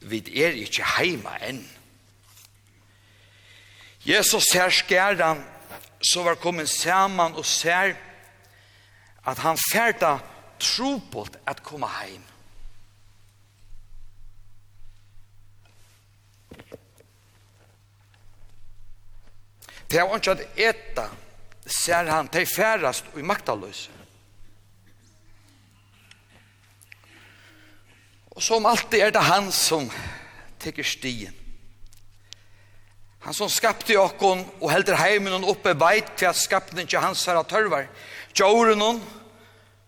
Vi 0.01 0.21
er 0.37 0.59
ikkje 0.61 0.85
heima 0.97 1.39
enn. 1.43 1.63
Jesus 4.07 4.45
ser 4.53 4.71
skæran, 4.71 5.41
så 6.03 6.23
var 6.23 6.39
kommet 6.39 6.69
saman 6.69 7.35
og 7.35 7.47
ser 7.47 7.97
at 9.27 9.39
han 9.39 9.59
færda 9.73 10.19
trobult 10.61 11.39
at 11.47 11.63
koma 11.63 11.89
heim. 12.01 12.23
Det 19.91 20.01
er 20.01 20.17
ikke 20.17 20.35
at 20.35 20.59
etta, 20.59 21.09
ser 21.67 22.11
han, 22.11 22.29
det 22.33 22.49
færast 22.49 23.07
og 23.15 23.23
maktaløse. 23.27 23.91
Og 28.37 28.43
som 28.43 28.67
alltid 28.69 29.01
er 29.01 29.15
det 29.15 29.23
han 29.25 29.49
som 29.53 29.89
teker 30.61 30.85
stien. 30.85 31.35
Han 33.25 33.35
som 33.35 33.49
skapte 33.51 33.97
okkon 33.99 34.45
og 34.61 34.69
helder 34.71 34.99
heimen 35.01 35.35
og 35.41 35.57
oppe 35.57 35.73
veit 35.81 36.13
til 36.19 36.29
at 36.29 36.39
skapte 36.39 36.79
ikke 36.83 37.01
hans 37.03 37.25
her 37.27 37.41
at 37.41 37.49
tørvar. 37.51 37.89
Tjåren 38.37 38.85
hon 38.85 39.01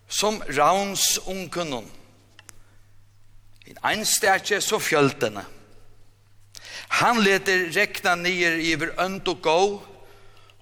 som 0.09 0.41
rauns 0.57 1.19
unken 1.29 1.71
hon. 1.77 1.87
En 3.85 4.03
stærkje 4.05 4.59
så 4.65 4.79
fjøltene. 4.81 5.45
Han 6.99 7.21
leter 7.21 7.69
rekna 7.75 8.15
nyer 8.17 8.57
iver 8.65 8.95
ønd 8.99 9.21
og 9.29 9.41
gå 9.45 9.59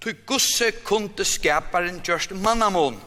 Ty 0.01 0.13
gusse 0.29 0.71
kunde 0.85 1.25
skaparen 1.25 2.01
gjørst 2.05 2.35
mannamon. 2.37 2.99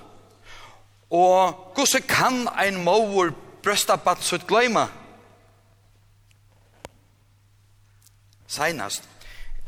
Og 1.11 1.75
gusse 1.75 2.01
kan 2.07 2.49
ein 2.59 2.81
mower 2.85 3.33
brøsta 3.63 3.97
bat 3.97 4.23
sutt 4.25 4.47
gleima. 4.49 4.89
Seinast, 8.51 9.07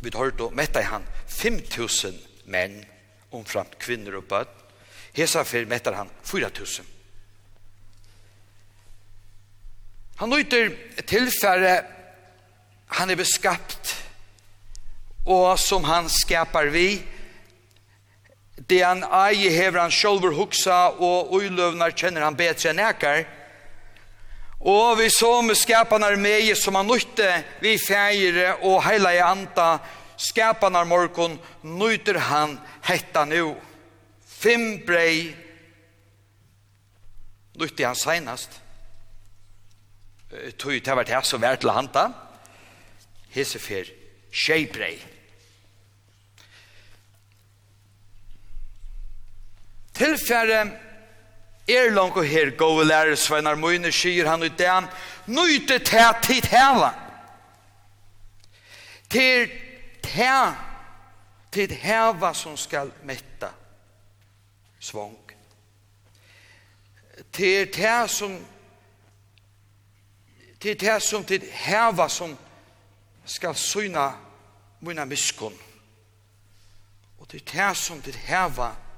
vi 0.03 0.11
hørte 0.15 0.49
og 0.49 0.57
metta 0.59 0.83
i 0.83 0.89
han 0.91 1.05
5.000 1.31 2.19
menn 2.51 2.81
omframt 3.33 3.79
kvinner 3.79 4.19
og 4.19 4.27
bøtt. 4.31 4.59
Hesa 5.15 5.45
fyr 5.45 5.69
mettar 5.69 5.95
han 5.95 6.11
4.000. 6.25 6.83
Han 10.23 10.31
nøyter 10.33 10.71
tilfære 11.07 11.75
han 12.93 13.11
er 13.11 13.17
beskapt 13.17 14.02
og 15.25 15.59
som 15.61 15.85
han 15.85 16.09
skapar 16.11 16.71
vi 16.75 17.03
det 18.69 18.83
han 18.83 19.03
eier 19.05 19.51
hever 19.51 19.81
han 19.81 19.95
sjolver 19.95 20.35
huksa 20.37 20.93
og 21.03 21.33
uiløvnar 21.35 21.95
kjenner 21.97 22.27
han 22.27 22.37
betre 22.39 22.71
enn 22.71 22.83
ekar. 22.85 23.25
Og 24.63 24.99
vi 25.01 25.09
så 25.11 25.41
med 25.43 25.59
skapanar 25.59 26.15
meie 26.21 26.55
som 26.59 26.77
han 26.79 26.87
nytte 26.87 27.29
vi 27.63 27.75
fægire 27.81 28.61
og 28.63 28.83
heila 28.87 29.15
i 29.17 29.23
anta 29.25 29.81
skapanar 30.21 30.87
morgon 30.87 31.39
nytter 31.67 32.21
han 32.29 32.59
hetta 32.87 33.25
nu 33.27 33.57
fem 34.23 34.85
brei 34.87 35.33
nytte 37.59 37.87
han 37.87 37.99
seinast. 37.99 38.61
Tøy, 40.33 40.79
det 40.81 40.95
vært 40.97 41.13
her 41.13 41.27
så 41.27 41.41
vært 41.43 41.61
til 41.61 41.75
hanta 41.75 42.07
hese 43.35 43.59
fer 43.61 43.91
tjej 44.33 44.65
brei 44.73 44.95
Tilfære 49.95 50.71
er 51.69 51.91
langt 51.91 52.17
og 52.17 52.25
her 52.25 52.51
gode 52.57 52.85
lærer 52.85 53.15
Sveinar 53.15 53.55
Møyne 53.55 53.93
sier 53.93 54.29
han 54.29 54.43
ut 54.43 54.59
den 54.59 54.89
nøyte 55.27 55.79
til 55.79 56.15
tid 56.23 56.49
heva 56.51 56.91
til 59.13 59.51
til 60.03 60.55
tid 61.53 61.69
heva 61.69 62.33
som 62.35 62.57
skal 62.57 62.91
metta 63.05 63.53
svong. 64.81 65.19
Til 67.33 67.73
til 67.73 68.09
som 68.09 68.39
til 70.61 70.79
til 70.79 71.01
som 71.01 71.25
tid 71.25 71.45
heva 71.51 72.09
som 72.09 72.39
skal 73.25 73.55
syna 73.55 74.13
mina 74.81 75.05
miskun. 75.05 75.59
Og 77.19 77.29
til 77.29 77.41
til 77.41 77.75
som 77.75 78.03
tid 78.03 78.13
heva 78.13 78.73
som 78.73 78.92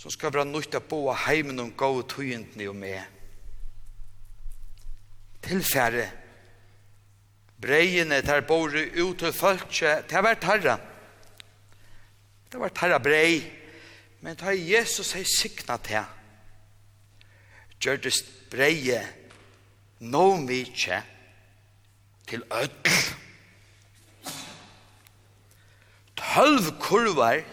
så 0.00 0.08
skal 0.08 0.32
vi 0.32 0.40
ha 0.40 0.46
nytt 0.48 0.72
av 0.78 0.86
boa 0.88 1.12
heimen 1.26 1.60
om 1.60 1.74
gode 1.76 2.06
tøyentene 2.08 2.70
og 2.70 2.76
med. 2.80 3.02
Tilfære, 5.44 6.06
breiene 7.60 8.22
der 8.24 8.40
bor 8.48 8.72
ut 8.72 9.18
til 9.20 9.34
folkje, 9.36 9.98
det 10.08 10.16
har 10.16 10.24
vært 10.24 10.46
herre. 10.48 10.78
Det 12.48 12.56
har 12.56 12.64
vært 12.64 12.80
herre 12.80 13.02
brei, 13.04 13.44
men 14.24 14.40
det 14.40 14.48
har 14.48 14.56
Jesus 14.56 15.12
har 15.18 15.28
sikna 15.28 15.76
til. 15.84 16.08
Gjørtes 17.84 18.24
breie, 18.48 19.04
no 20.00 20.38
mye 20.40 21.04
til 22.24 22.48
ødel. 22.48 23.00
Tølv 26.16 26.72
kurvar, 26.80 27.44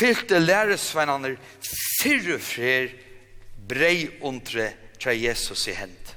fylte 0.00 0.38
læresveinene 0.40 1.34
fyrre 2.00 2.38
frer 2.40 2.94
brei 3.68 4.08
undre 4.24 4.70
tja 5.00 5.12
Jesus 5.12 5.66
i 5.68 5.76
hend. 5.76 6.14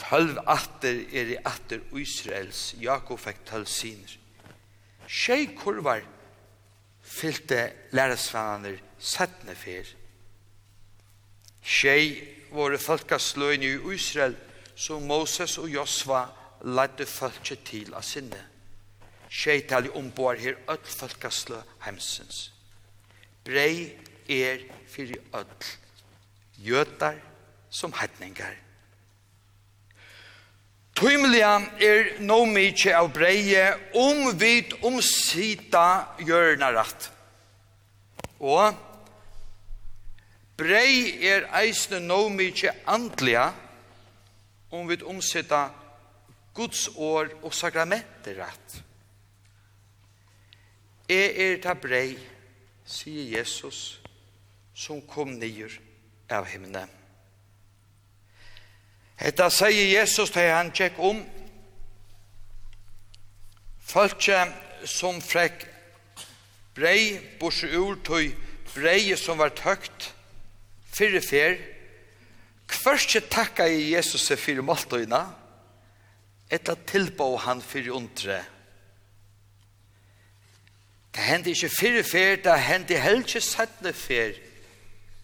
Tølv 0.00 0.38
atter 0.48 1.02
er 1.12 1.34
i 1.34 1.38
atter 1.46 1.82
Israels, 1.98 2.74
Jakob 2.80 3.20
fikk 3.20 3.42
tølv 3.48 3.68
siner. 3.68 4.16
Tjei 5.10 5.50
kurvar 5.58 6.04
fylte 7.02 7.64
læresveinene 7.96 8.78
settne 8.98 9.56
fyr. 9.58 9.88
Tjei 11.66 12.14
våre 12.54 12.78
folkasløyne 12.80 13.66
i 13.66 13.94
Israel, 13.94 14.38
som 14.74 15.04
Moses 15.06 15.58
og 15.60 15.68
Josva 15.68 16.24
ladde 16.64 17.06
folket 17.06 17.66
til 17.66 17.92
av 17.94 18.06
sinne 18.06 18.49
tjeitali 19.30 19.90
ombor 19.94 20.34
her 20.34 20.56
öll 20.68 20.84
folkaslu 20.84 21.62
heimsins. 21.84 22.50
Brei 23.44 23.96
er 24.28 24.60
fyrir 24.86 25.22
öll, 25.32 25.68
jötar 26.58 27.16
som 27.70 27.92
heitningar. 27.92 28.58
Tøymelian 30.94 31.64
er 31.80 32.18
no 32.20 32.42
mykje 32.44 32.92
av 32.98 33.08
breie 33.14 33.70
om 33.96 34.34
vid 34.36 34.74
omsita 34.84 36.16
hjørnarat. 36.20 37.08
Og 38.40 38.74
brei 40.60 41.16
er 41.24 41.46
eisne 41.62 42.02
no 42.04 42.26
mykje 42.34 42.74
andlia 42.84 43.46
om 44.70 44.90
vid 44.90 45.06
omsita 45.08 45.68
Guds 46.52 46.90
år 46.98 47.30
og 47.40 47.54
sakramenter 47.54 48.36
rett. 48.42 48.80
Jeg 51.10 51.30
er 51.42 51.56
ta 51.58 51.72
brei, 51.74 52.14
sier 52.86 53.32
Jesus, 53.32 53.98
som 54.78 55.00
kom 55.02 55.32
nyer 55.40 55.72
av 56.30 56.46
himmelen. 56.46 56.86
Hetta 59.18 59.48
sier 59.50 59.88
Jesus 59.90 60.30
til 60.30 60.46
han 60.46 60.70
tjekk 60.70 61.00
om. 61.02 61.18
Følge 63.90 64.38
som 64.86 65.18
frekk 65.18 65.66
brei, 66.78 67.18
borse 67.42 67.66
ur 67.74 67.98
tøy, 68.06 68.30
brei 68.70 69.10
som 69.18 69.42
var 69.42 69.50
tøkt, 69.58 70.12
fyrre 70.94 71.24
fer, 71.26 71.58
Kvørst 72.70 73.16
takka 73.34 73.66
i 73.66 73.88
Jesus 73.96 74.28
fyrir 74.38 74.62
måltøyna, 74.62 75.24
etta 76.46 76.76
tilbå 76.86 77.32
han 77.42 77.58
fyrir 77.58 77.96
undre 77.98 78.38
Det 81.14 81.22
hendte 81.26 81.50
ikke 81.50 81.72
fyrre 81.74 82.04
fer, 82.06 82.36
det 82.44 82.60
hendte 82.62 83.00
heller 83.00 83.26
ikke 83.26 83.42
settende 83.42 83.92
fer, 83.92 84.36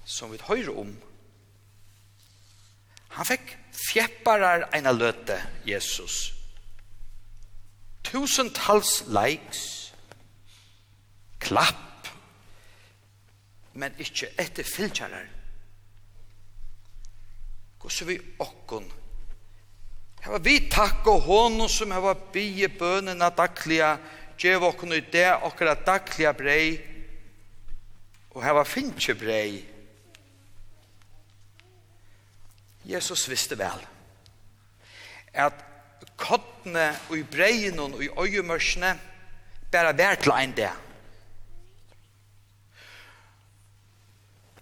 som 0.05 0.33
vi 0.33 0.41
høyre 0.43 0.75
om. 0.75 0.91
Han 3.17 3.29
fikk 3.29 3.55
fjepparar 3.77 4.67
eina 4.75 4.93
løte, 4.93 5.39
Jesus. 5.67 6.35
Tusentals 8.07 9.05
likes, 9.11 9.63
klapp, 11.43 12.11
men 13.77 13.97
ikke 14.03 14.29
etter 14.41 14.67
fylkjarar. 14.67 15.27
Gås 17.81 18.03
vi 18.09 18.19
okkon. 18.43 18.87
Hava 20.27 20.41
vi 20.43 20.59
takk 20.73 21.07
og 21.13 21.27
hånden 21.27 21.69
som 21.71 21.93
hava 21.95 22.17
bie 22.35 22.69
bønene 22.73 23.29
daglige, 23.37 23.93
Gjev 24.37 24.67
okkur 24.69 24.93
i 24.95 25.01
det 25.01 25.31
okkara 25.47 25.75
daglige 25.87 26.33
brei 26.37 26.69
og 28.35 28.43
heva 28.45 28.65
finnje 28.69 29.15
brei. 29.17 29.65
Jesus 32.87 33.25
visste 33.31 33.57
vel 33.59 33.81
at 35.37 35.63
kottene 36.17 36.89
og 37.09 37.17
i 37.19 37.25
breien 37.29 37.81
og 37.81 38.03
i 38.05 38.09
øyemørsene 38.09 38.93
bare 39.73 39.97
vær 39.97 40.15
til 40.21 40.33
en 40.33 40.53
det. 40.57 40.73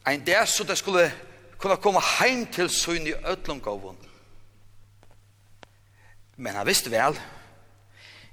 Ein 0.06 0.24
det 0.26 0.48
så 0.48 0.64
det 0.64 0.78
skulle 0.78 1.12
kunne 1.58 1.76
komme 1.76 2.00
heim 2.00 2.46
til 2.46 2.68
søgn 2.70 3.06
i 3.06 3.14
ødlomgåven. 3.14 3.96
Men 6.36 6.54
han 6.54 6.66
visste 6.66 6.90
vel 6.90 7.18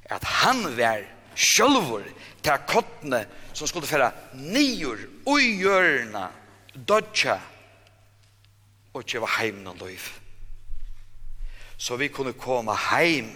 at 0.05 0.23
han 0.23 0.77
var 0.77 1.05
sjølvor 1.35 2.05
til 2.41 2.65
kottene 2.67 3.23
som 3.53 3.67
skulle 3.67 3.87
færa 3.87 4.11
nior 4.33 4.99
og 5.29 5.39
hjørna 5.41 6.27
dodja 6.75 7.37
og 8.93 9.05
kjeva 9.07 9.29
heim 9.37 9.61
noen 9.63 9.79
liv. 9.85 10.03
Så 11.77 11.97
vi 11.97 12.11
kunne 12.13 12.33
komme 12.37 12.75
heim 12.91 13.31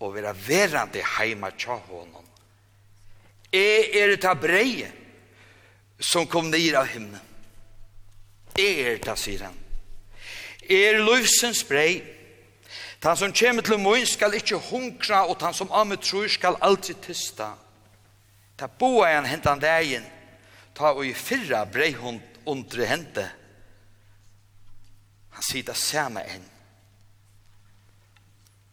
og 0.00 0.14
være 0.14 0.32
verande 0.46 1.02
heima 1.18 1.50
tja 1.52 1.76
honom. 1.90 2.24
Jeg 3.52 3.90
er 3.98 4.14
ta 4.22 4.36
brei 4.38 4.86
som 6.00 6.28
kom 6.30 6.48
nir 6.50 6.78
av 6.78 6.88
himnen. 6.88 7.20
Jeg 8.56 8.80
er 8.86 8.98
ta, 9.02 9.16
sier 9.18 9.44
han. 9.46 9.56
Jeg 10.64 10.94
er 10.94 11.02
livsens 11.02 11.62
brei 11.66 12.00
Ta 13.00 13.14
som 13.16 13.32
kjem 13.32 13.62
til 13.64 13.80
mun 13.80 14.04
skal 14.06 14.34
ikkje 14.36 14.58
hungra, 14.68 15.24
og 15.24 15.40
han 15.40 15.56
som 15.56 15.72
amme 15.72 15.96
trur 15.96 16.28
skal 16.28 16.58
alltid 16.60 17.00
tysta. 17.06 17.54
Ta 18.60 18.68
boa 18.68 19.08
en 19.14 19.28
hentan 19.28 19.60
degen, 19.60 20.04
ta 20.76 20.92
og 20.92 21.06
i 21.06 21.14
fyrra 21.16 21.64
brei 21.64 21.94
hund 21.96 22.20
undre 22.44 22.84
hente. 22.84 23.24
Han 25.32 25.46
sier 25.46 25.64
det 25.64 25.76
samme 25.80 26.24
enn. 26.28 26.44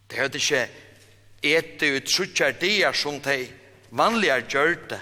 Det 0.07 0.19
høyde 0.19 0.39
ikkje 0.39 0.63
ete 1.47 1.93
ut 1.95 2.07
trutjar 2.07 2.55
dier 2.59 2.95
som 2.95 3.21
de 3.23 3.45
vanligar 3.95 4.43
gjørte. 4.47 4.99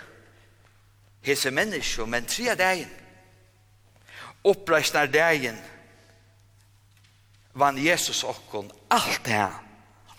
Hese 1.26 1.50
menneskje, 1.50 2.06
men 2.06 2.30
tria 2.30 2.54
degen. 2.58 2.92
Oppreisnar 4.46 5.10
degen 5.10 5.58
vann 7.56 7.80
Jesus 7.82 8.24
okkon 8.28 8.70
alt 8.96 9.26
det 9.26 9.46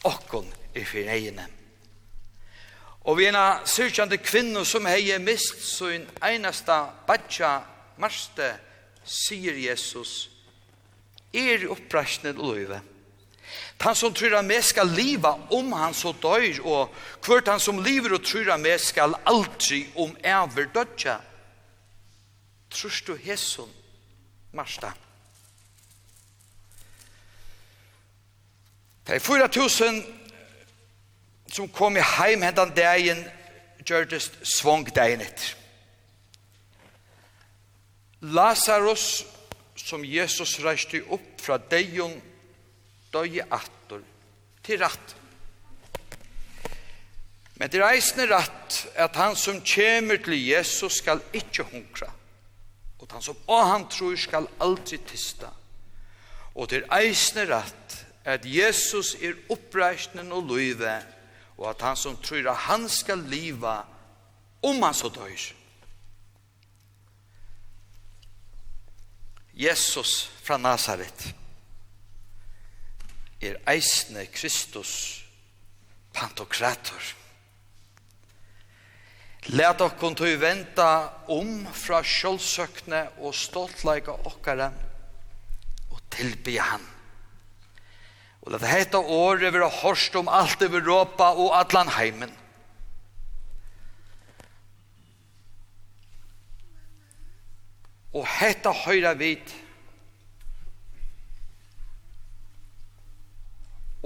okkon 0.07 0.49
i 0.77 0.85
fyrneiene. 0.85 1.47
Og 3.07 3.19
vi 3.19 3.29
er 3.29 3.37
en 3.37 3.67
sørkjande 3.69 4.19
kvinne 4.19 4.65
som 4.67 4.87
hei 4.91 5.15
mist 5.23 5.63
sin 5.63 6.05
einasta 6.25 6.83
badja 7.07 7.61
marste, 8.03 8.51
sier 9.07 9.55
Jesus, 9.55 10.27
er 11.31 11.69
oppreisne 11.71 12.35
løyve. 12.35 12.81
Han 13.81 13.95
som 13.95 14.15
tror 14.17 14.35
at 14.41 14.49
vi 14.49 14.59
skal 14.65 14.91
liva 14.91 15.37
om 15.55 15.71
han 15.77 15.95
så 15.95 16.11
døyr, 16.19 16.59
og 16.67 16.93
hvert 17.23 17.53
han 17.53 17.63
som 17.63 17.79
lever 17.79 18.17
og 18.17 18.25
tror 18.27 18.51
at 18.57 18.65
vi 18.65 18.75
skal 18.83 19.15
aldri 19.29 19.85
om 19.95 20.17
ever 20.25 20.69
dødja. 20.75 21.21
Trus 22.73 23.03
du 23.07 23.15
hesson, 23.15 23.71
Marsta? 24.53 24.91
Marsta? 24.91 25.06
Det 29.07 29.15
er 29.15 29.23
4000 29.23 30.03
som 31.53 31.69
kom 31.69 31.97
i 31.97 32.03
heim 32.03 32.43
hendan 32.43 32.73
dagen 32.75 33.23
gjørdest 33.87 34.41
svong 34.43 34.89
dagen 34.95 35.23
etter. 35.23 35.55
Lazarus, 38.21 39.25
som 39.77 40.03
Jesus 40.05 40.57
reiste 40.65 41.05
opp 41.15 41.37
fra 41.39 41.59
deion, 41.71 42.17
døg 43.13 43.37
i 43.39 43.45
attor 43.45 44.03
til 44.67 44.81
ratt. 44.83 45.15
Men 47.57 47.71
det 47.73 47.81
reisende 47.81 48.27
ratt 48.33 48.81
at 48.99 49.17
han 49.17 49.37
som 49.39 49.63
kommer 49.65 50.19
til 50.25 50.35
Jesus 50.35 50.99
skal 50.99 51.23
ikke 51.33 51.69
hunkra, 51.71 52.11
og 52.99 53.13
han 53.13 53.23
som 53.23 53.39
og 53.47 53.63
han 53.71 53.87
tror 53.93 54.17
skal 54.19 54.51
aldri 54.61 54.99
tista. 55.07 55.53
Og 56.57 56.69
det 56.73 56.83
reisende 56.91 57.47
ratt 57.53 58.03
at 58.27 58.47
Jesus 58.47 59.15
er 59.23 59.39
oppreisnen 59.55 60.33
og 60.35 60.49
løyve, 60.51 60.97
og 61.57 61.71
at 61.71 61.85
han 61.87 61.97
som 61.97 62.17
tror 62.19 62.51
at 62.51 62.65
han 62.67 62.89
skal 62.91 63.23
liva 63.31 63.79
om 64.67 64.83
han 64.83 64.95
så 64.95 65.09
dør. 65.15 65.45
Jesus 69.57 70.27
fra 70.45 70.59
Nazaret 70.61 71.31
er 73.41 73.61
eisne 73.71 74.27
Kristus 74.27 75.23
pantokrator. 76.17 77.15
Læt 79.55 79.81
okkon 79.81 80.17
tog 80.19 80.35
venta 80.43 80.89
om 81.31 81.63
fra 81.71 82.03
sjølvsøkne 82.03 83.05
og 83.23 83.35
stoltleika 83.39 84.17
okkara 84.27 84.73
og 85.93 86.01
tilby 86.11 86.59
han. 86.59 86.96
Og 88.47 88.55
det 88.55 88.69
hette 88.71 88.99
året 88.99 89.51
vil 89.51 89.65
ha 89.65 89.71
hørst 89.83 90.15
om 90.19 90.29
alt 90.31 90.63
over 90.63 90.79
Europa 90.79 91.33
og 91.35 91.55
allan 91.59 91.91
heimen. 91.91 92.31
Og 98.15 98.23
hetta 98.39 98.71
høyra 98.71 99.17
vit. 99.19 99.51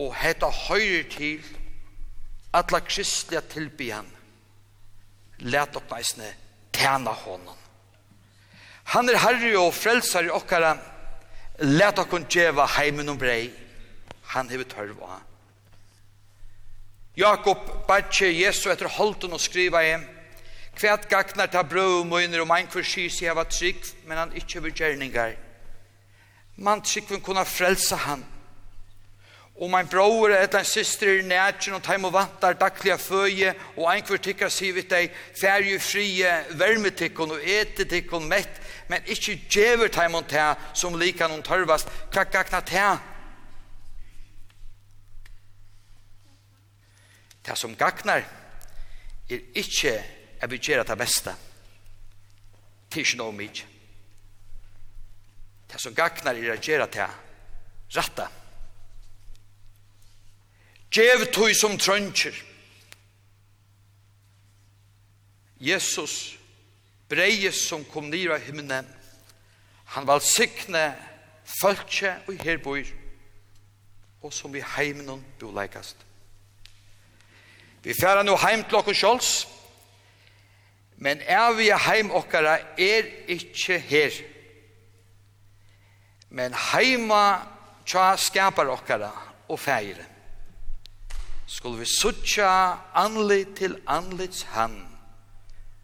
Og 0.01 0.16
hetta 0.16 0.49
høyre 0.49 1.05
til 1.12 1.45
alla 2.57 2.80
kristliga 2.80 3.45
tilbyan. 3.45 4.09
Læt 5.45 5.76
opp 5.76 5.93
meisne 5.93 6.32
tjena 6.72 7.12
hånden. 7.12 7.57
Han 8.97 9.09
er 9.09 9.20
herre 9.20 9.59
og 9.61 9.74
frelsar 9.76 10.24
i 10.24 10.32
okkara. 10.32 10.78
Lat 11.61 12.01
okkon 12.01 12.24
djeva 12.24 12.64
heimen 12.80 13.12
og 13.12 13.20
brei 13.20 13.51
han 14.35 14.49
hever 14.51 14.68
tørv 14.70 15.03
av. 15.03 15.20
Jakob 17.18 17.59
badje 17.89 18.31
Jesu 18.33 18.70
etter 18.70 18.89
holden 18.89 19.35
og 19.35 19.43
skriva 19.43 19.83
i 19.85 19.99
Kvært 20.78 21.09
gagnar 21.11 21.51
ta 21.51 21.64
brøv 21.66 21.99
og 21.99 22.07
møyner 22.09 22.41
om 22.45 22.53
ein 22.55 22.68
kvar 22.70 22.87
skys 22.87 23.18
jeg 23.20 23.35
var 23.37 23.49
trygg, 23.51 23.83
men 24.07 24.16
han 24.16 24.37
ikkje 24.39 24.62
var 24.64 24.76
gjerningar. 24.78 25.33
Man 26.57 26.81
tryggven 26.81 27.20
kunne 27.20 27.45
frelsa 27.45 27.99
han. 28.07 28.22
Om 29.61 29.70
mein 29.70 29.91
bror 29.93 30.31
eller 30.31 30.57
ein 30.57 30.64
syster 30.64 31.18
i 31.18 31.26
nætjen 31.26 31.74
og 31.76 31.83
teim 31.85 32.07
og 32.09 32.14
vantar 32.14 32.57
daglige 32.57 32.97
føje 32.99 33.53
og 33.76 33.91
ein 33.93 34.07
hver 34.07 34.22
tikkar 34.24 34.49
sivit 34.49 34.89
deg 34.89 35.11
færju 35.37 35.76
frie 35.85 36.31
vermetikkon 36.57 37.35
og 37.35 37.45
etetikkon 37.45 38.28
mett, 38.31 38.62
men 38.89 39.05
ikkje 39.05 39.37
djever 39.51 39.93
teim 39.93 40.16
og 40.16 40.31
ta 40.31 40.55
som 40.72 40.97
lika 40.97 41.28
noen 41.28 41.45
tørvast. 41.45 41.93
Kvært 42.14 42.33
gagnar 42.33 42.64
ta 42.64 42.89
det 47.51 47.59
som 47.59 47.74
gagnar 47.76 48.22
er 49.30 49.46
ikkje 49.59 49.96
at 50.40 50.51
vi 50.51 50.62
gjer 50.62 50.84
det 50.86 50.98
beste 50.98 51.34
til 52.90 53.03
ikkje 53.03 53.20
noe 53.20 53.34
mykje 53.34 53.66
det 55.70 55.78
som 55.82 55.94
gagnar 55.94 56.38
er 56.38 56.55
at 56.55 56.66
gjer 56.66 56.86
det 56.86 57.09
ratta 57.94 58.30
Gjev 60.90 61.28
tog 61.30 61.53
som 61.55 61.76
trøntjer. 61.78 62.34
Jesus, 65.61 66.34
breies 67.07 67.61
som 67.68 67.84
kom 67.86 68.09
nira 68.11 68.40
av 68.40 68.42
himmelen, 68.42 68.88
han 69.94 70.09
valsikne 70.09 70.82
følge 71.61 72.16
og 72.26 72.42
herbor, 72.42 72.82
og 74.22 74.34
som 74.34 74.55
i 74.57 74.64
heimen 74.74 75.12
hun 75.12 75.22
boleikast. 75.38 76.09
Vi 77.83 77.95
færa 77.95 78.22
nu 78.22 78.37
heim 78.37 78.64
til 78.64 78.76
okkur 78.76 78.93
sjåls, 78.93 79.49
men 80.97 81.22
er 81.24 81.53
vi 81.57 81.70
heim 81.87 82.11
okkara 82.12 82.59
er 82.76 83.09
ikkje 83.28 83.78
her. 83.78 84.18
Men 86.31 86.55
heima 86.55 87.41
tja 87.87 88.16
skapar 88.20 88.68
okkara 88.68 89.11
og 89.49 89.59
fægir. 89.59 90.05
Skulle 91.47 91.81
vi 91.81 91.89
suttja 91.89 92.76
anli 92.95 93.45
til 93.57 93.81
anlits 93.87 94.43
hand, 94.43 94.87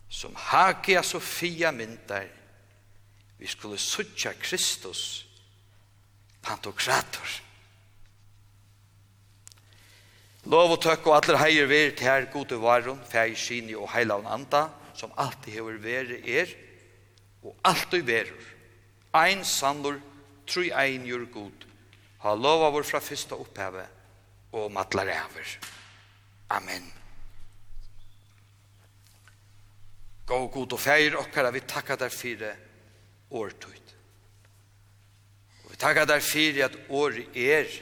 som 0.09 0.37
Hagia 0.37 1.03
Sofia 1.03 1.71
myndar, 1.71 2.29
vi 3.39 3.47
skulle 3.47 3.79
suttja 3.79 4.33
Kristus, 4.33 5.27
pantokrator. 6.43 7.46
Lov 10.47 10.77
og 10.77 10.79
tøkk 10.79 11.09
og 11.11 11.17
alle 11.17 11.39
heier 11.41 11.67
vi 11.67 11.79
til 11.99 12.07
her 12.07 12.29
gode 12.31 12.59
varon, 12.63 13.01
fæg, 13.11 13.33
skini 13.35 13.75
og 13.75 13.89
heilavn 13.91 14.29
anda, 14.31 14.69
som 14.95 15.15
alltid 15.19 15.57
hever 15.57 15.81
vere 15.83 16.21
er, 16.23 16.53
og 17.43 17.57
alltid 17.67 18.07
verur. 18.07 18.45
Ein 19.19 19.43
sannur, 19.45 19.99
tru 20.47 20.69
ein 20.71 21.03
gjør 21.09 21.25
god, 21.35 21.67
ha 22.23 22.37
lova 22.39 22.71
vår 22.71 22.87
fra 22.87 23.03
fyrsta 23.03 23.35
oppheve, 23.35 23.89
og 24.53 24.71
matlar 24.71 25.11
ever. 25.11 25.57
Amen. 26.55 26.87
Gå 30.27 30.41
god 30.47 30.79
og 30.79 30.83
feir 30.83 31.19
okkara, 31.19 31.51
vi 31.51 31.67
takka 31.67 31.99
der 31.99 32.15
fire 32.15 32.55
årtøyt. 33.35 33.95
Og 35.65 35.75
vi 35.75 35.77
takka 35.83 36.07
der 36.07 36.23
fire 36.23 36.71
at 36.71 36.83
året 36.89 37.35
er 37.35 37.79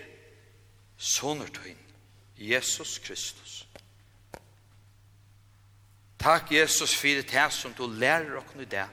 sonertøyne 0.96 1.83
Jesus 2.36 2.98
Kristus. 2.98 3.66
Takk 6.18 6.52
Jesus 6.52 6.94
fyrir 6.96 7.22
det 7.22 7.52
som 7.52 7.72
du 7.76 7.86
lærer 7.86 8.36
oss 8.40 8.54
i 8.60 8.64
det. 8.64 8.86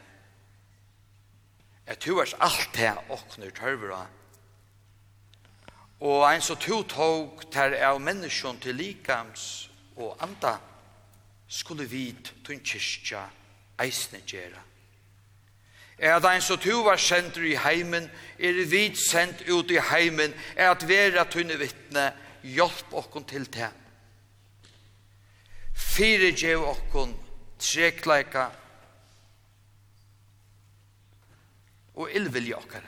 At 1.88 2.00
tror 2.00 2.22
at 2.22 2.36
alt 2.40 2.74
det 2.76 2.92
oss 3.10 3.38
i 3.38 3.52
tørver 3.52 3.94
av. 3.96 4.08
Og 6.02 6.26
en 6.34 6.42
så 6.42 6.56
to 6.56 6.84
tog 6.84 7.44
til 7.54 7.76
av 7.78 8.02
menneskene 8.02 8.60
til 8.60 8.76
likams 8.76 9.70
og 9.96 10.18
anda 10.20 10.58
skulle 11.48 11.86
vite 11.86 12.34
til 12.46 12.56
en 12.56 12.66
kyrkja 12.66 13.22
eisne 13.80 14.22
gjøre. 14.26 14.62
Er 16.02 16.20
det 16.20 16.32
en 16.36 16.42
så 16.42 16.56
tu 16.58 16.84
var 16.84 16.98
sendt 16.98 17.38
i 17.38 17.56
heimen, 17.56 18.10
er 18.40 18.66
vid 18.66 18.96
sendt 18.98 19.44
ut 19.50 19.72
i 19.72 19.78
heimen, 19.78 20.34
er 20.56 20.72
at 20.72 20.88
vera 20.88 21.24
tunne 21.30 21.60
vittne, 21.60 22.08
hjelp 22.44 22.94
okkon 23.02 23.28
til 23.28 23.46
det. 23.54 23.70
Fyre 25.74 26.32
gjev 26.32 26.64
okkon 26.66 27.14
trekleika 27.62 28.48
og 31.96 32.12
illvilje 32.16 32.58
okkar. 32.58 32.86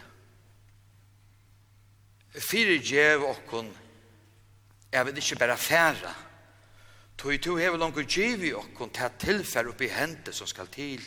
Fyre 2.33 2.77
gjev 2.81 3.25
okkon 3.27 3.71
er 4.93 5.03
vi 5.05 5.17
ikke 5.21 5.39
bare 5.41 5.57
færa 5.57 6.13
tog 7.17 7.41
to 7.41 7.55
hever 7.57 7.77
langt 7.77 8.07
gjev 8.09 8.43
i 8.43 8.53
okkon 8.57 8.91
til 8.93 9.05
at 9.07 9.19
tilfær 9.21 9.69
oppi 9.69 9.89
hente 9.89 10.33
som 10.33 10.49
skal 10.49 10.67
til 10.73 11.01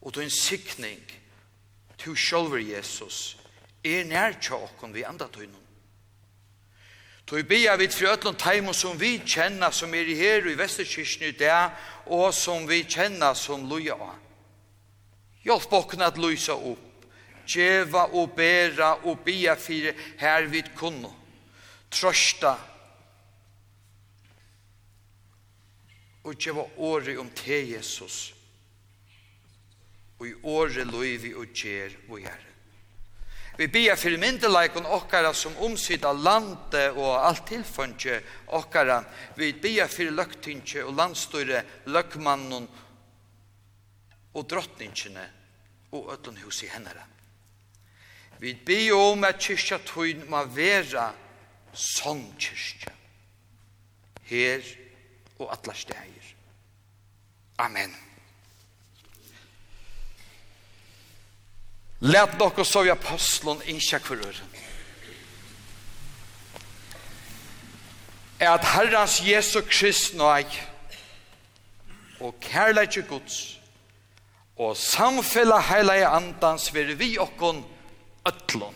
og 0.00 0.12
tog 0.12 0.24
en 0.24 0.32
sikning 0.32 1.02
to 2.00 2.14
sjolver 2.16 2.62
Jesus 2.64 3.36
er 3.84 4.04
nær 4.08 4.38
tja 4.40 4.56
okkon 4.56 4.94
vi 4.96 5.04
enda 5.08 5.28
tøynum 5.28 5.69
Tog 7.30 7.46
bia 7.46 7.76
vid 7.76 7.92
fri 7.92 8.06
ötlun 8.06 8.34
taimon 8.34 8.74
som 8.74 8.98
vi 8.98 9.20
kjenna 9.22 9.68
som 9.70 9.92
er 9.94 10.08
i 10.10 10.16
her 10.18 10.48
i 10.50 10.56
Vesterkirken 10.58 11.28
i 11.28 11.36
dag, 11.38 11.76
og 12.10 12.34
som 12.34 12.66
vi 12.66 12.80
kjenna 12.82 13.28
som 13.38 13.68
loja 13.70 13.94
av. 13.94 14.16
Hjelp 15.46 15.76
okken 15.78 16.02
at 16.02 16.18
loja 16.18 16.56
opp, 16.58 17.06
djeva 17.46 18.08
og 18.18 18.34
bera 18.34 18.96
og 19.06 19.22
bia 19.22 19.54
fire 19.54 19.94
her 20.18 20.50
vid 20.50 20.72
kunno, 20.74 21.12
trøsta 21.86 22.56
og 26.26 26.34
djeva 26.34 26.66
åri 26.82 27.14
om 27.14 27.30
te 27.30 27.62
Jesus, 27.70 28.20
og 30.18 30.26
i 30.26 30.34
åri 30.50 30.82
loivi 30.82 31.36
og 31.38 31.54
djer 31.54 31.94
og 32.08 32.24
gjerre. 32.26 32.49
Vi 33.60 33.66
ber 33.68 33.96
for 34.00 34.16
myndelaikon 34.16 34.86
okkara 34.88 35.34
som 35.36 35.58
omsida 35.60 36.14
landet 36.16 36.94
og 36.96 37.10
alt 37.20 37.42
tilfønge 37.50 38.14
okkara. 38.56 39.02
Vi 39.36 39.52
ber 39.52 39.90
for 39.92 40.08
løgtinge 40.16 40.86
og 40.86 40.94
landstøyre, 40.96 41.60
løgmannen 41.92 42.68
og 44.32 44.48
drottningene 44.48 45.26
og 45.92 46.08
ødlen 46.14 46.40
hus 46.40 46.62
i 46.64 46.72
hennara. 46.72 47.04
Vi 48.40 48.54
ber 48.54 48.96
om 48.96 49.28
at 49.28 49.42
kyrkja 49.44 49.82
tøyn 49.84 50.24
må 50.32 50.40
vera 50.56 51.10
sånn 51.76 52.30
kyrkja. 52.40 52.96
Her 54.30 54.76
og 55.36 55.50
atlas 55.52 55.84
det 55.84 55.98
Amen. 57.60 57.92
Lät 62.02 62.38
dock 62.38 62.58
och 62.58 62.66
såg 62.66 62.88
apostlon 62.88 63.62
i 63.62 63.80
kvarör. 63.80 64.36
Er 68.38 68.48
at 68.48 68.64
Herrans 68.64 69.20
Jesu 69.20 69.60
Krist 69.60 70.14
nøy 70.16 70.46
og 72.20 72.38
kærleikje 72.40 73.02
Guds 73.04 73.58
og 74.56 74.76
samfella 74.76 75.60
i 76.00 76.06
andans 76.08 76.70
vir 76.72 76.94
vi 76.96 77.18
okkon 77.18 77.60
ötlån. 78.24 78.74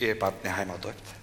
er 0.00 0.18
badne 0.18 0.52
heima 0.54 0.76
døpt. 0.82 1.14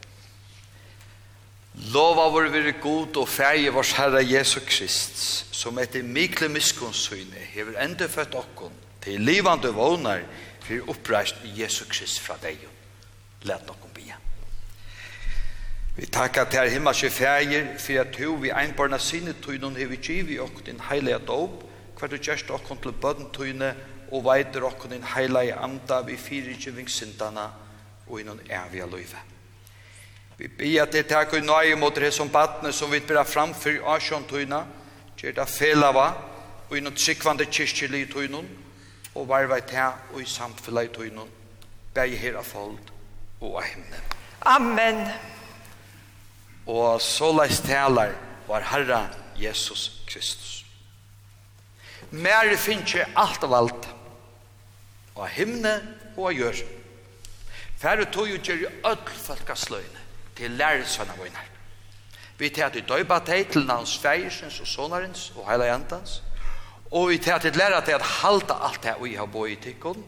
Lova 1.92 2.30
vår 2.32 2.48
vire 2.54 2.72
god 2.80 3.18
og 3.20 3.28
ferie 3.28 3.72
vårs 3.72 3.92
Herre 3.98 4.22
Jesu 4.24 4.62
Krist, 4.64 5.20
som 5.56 5.80
etter 5.80 6.04
mikle 6.08 6.48
miskonsyne 6.52 7.42
hever 7.52 7.76
enda 7.84 8.08
født 8.08 8.36
okkon 8.40 8.76
til 9.04 9.20
livande 9.20 9.74
vågnar 9.76 10.24
for 10.64 10.92
oppreist 10.94 11.44
i 11.44 11.52
Jesu 11.62 11.84
Krist 11.92 12.22
fra 12.24 12.38
deg. 12.42 12.64
Let 13.44 13.68
nokon 13.68 13.92
bia. 13.94 14.16
Vi 15.98 16.08
takkar 16.08 16.48
til 16.52 16.72
himmelske 16.72 17.12
ferie 17.12 17.76
for 17.80 18.00
at 18.02 18.16
du 18.16 18.38
vi 18.40 18.56
einbarna 18.56 18.98
sinne 19.00 19.36
tøynon 19.44 19.76
hever 19.76 20.00
givi 20.00 20.40
okkon 20.40 20.66
din 20.72 20.82
heilige 20.90 21.20
dåp, 21.28 21.62
hver 22.00 22.12
du 22.12 22.18
gjerst 22.18 22.50
okkon 22.52 22.80
til 22.84 22.96
bøden 23.04 23.30
tøyne 23.36 23.76
og 24.12 24.24
veider 24.24 24.64
okkon 24.64 24.96
din 24.96 25.08
heilige 25.16 25.60
anda 25.60 26.02
vi 26.08 26.18
fyrir 26.18 26.56
ikke 26.56 26.72
og 26.72 27.65
og 28.08 28.20
innan 28.22 28.40
evige 28.50 28.90
løyve. 28.90 29.22
Vi 30.38 30.48
ber 30.48 30.82
at 30.84 30.94
det 30.94 31.06
takk 31.08 31.34
og 31.34 31.46
nøye 31.46 31.76
mot 31.80 31.96
det 31.96 32.12
som 32.14 32.30
badne 32.30 32.74
som 32.76 32.92
vi 32.92 33.00
ber 33.00 33.24
framfyr 33.24 33.84
av 33.88 34.02
kjøntøyna, 34.04 34.66
gjør 35.16 35.38
det 35.38 35.48
felava, 35.50 36.10
og 36.70 36.78
innan 36.78 36.96
tryggvande 36.96 37.48
kyrkjelig 37.48 38.02
i 38.04 38.12
tøynen, 38.12 38.50
og 39.16 39.30
varvei 39.30 39.62
ta 39.64 39.94
og 40.12 40.20
i 40.22 40.28
samfunnet 40.28 40.90
i 40.90 40.94
tøynen, 40.98 41.32
beg 41.96 42.18
her 42.20 42.42
av 42.42 42.48
folk 42.50 42.92
og 43.40 43.62
av 43.62 43.70
himmelen. 43.70 44.12
Amen. 44.46 45.02
Og 46.68 47.00
så 47.02 47.32
leis 47.32 47.62
taler 47.64 48.12
var 48.50 48.66
Herre 48.74 49.06
Jesus 49.40 50.02
Kristus. 50.10 50.66
Mer 52.12 52.52
finnes 52.58 52.92
ikke 52.92 53.08
alt 53.18 53.44
av 53.44 53.56
alt, 53.56 53.88
og 55.16 55.24
av 55.26 55.32
himmelen 55.38 55.94
og 56.18 56.28
av 56.30 56.36
gjøren. 56.36 56.82
Færre 57.78 58.06
tog 58.12 58.30
jo 58.30 58.40
gjør 58.40 58.70
öll 58.88 59.10
folkasløyne 59.26 60.02
til 60.36 60.52
lærersvenna 60.52 61.16
vågnar. 61.18 61.52
Vi 62.38 62.50
tar 62.50 62.70
til 62.70 62.84
døyba 62.88 63.20
teg 63.24 63.50
til 63.52 63.66
navns 63.68 63.98
feirsens 64.00 64.60
og 64.60 64.68
sonarens 64.68 65.30
og 65.36 65.46
heila 65.50 65.70
jantans. 65.70 66.22
Og 66.92 67.10
vi 67.10 67.18
tar 67.18 67.40
til 67.44 67.56
lærer 67.56 67.84
til 67.86 67.96
at 67.96 68.02
halda 68.22 68.58
alt 68.68 68.84
det 68.84 68.96
vi 69.02 69.16
har 69.16 69.26
boi 69.26 69.52
i 69.54 69.60
tikkun. 69.60 70.04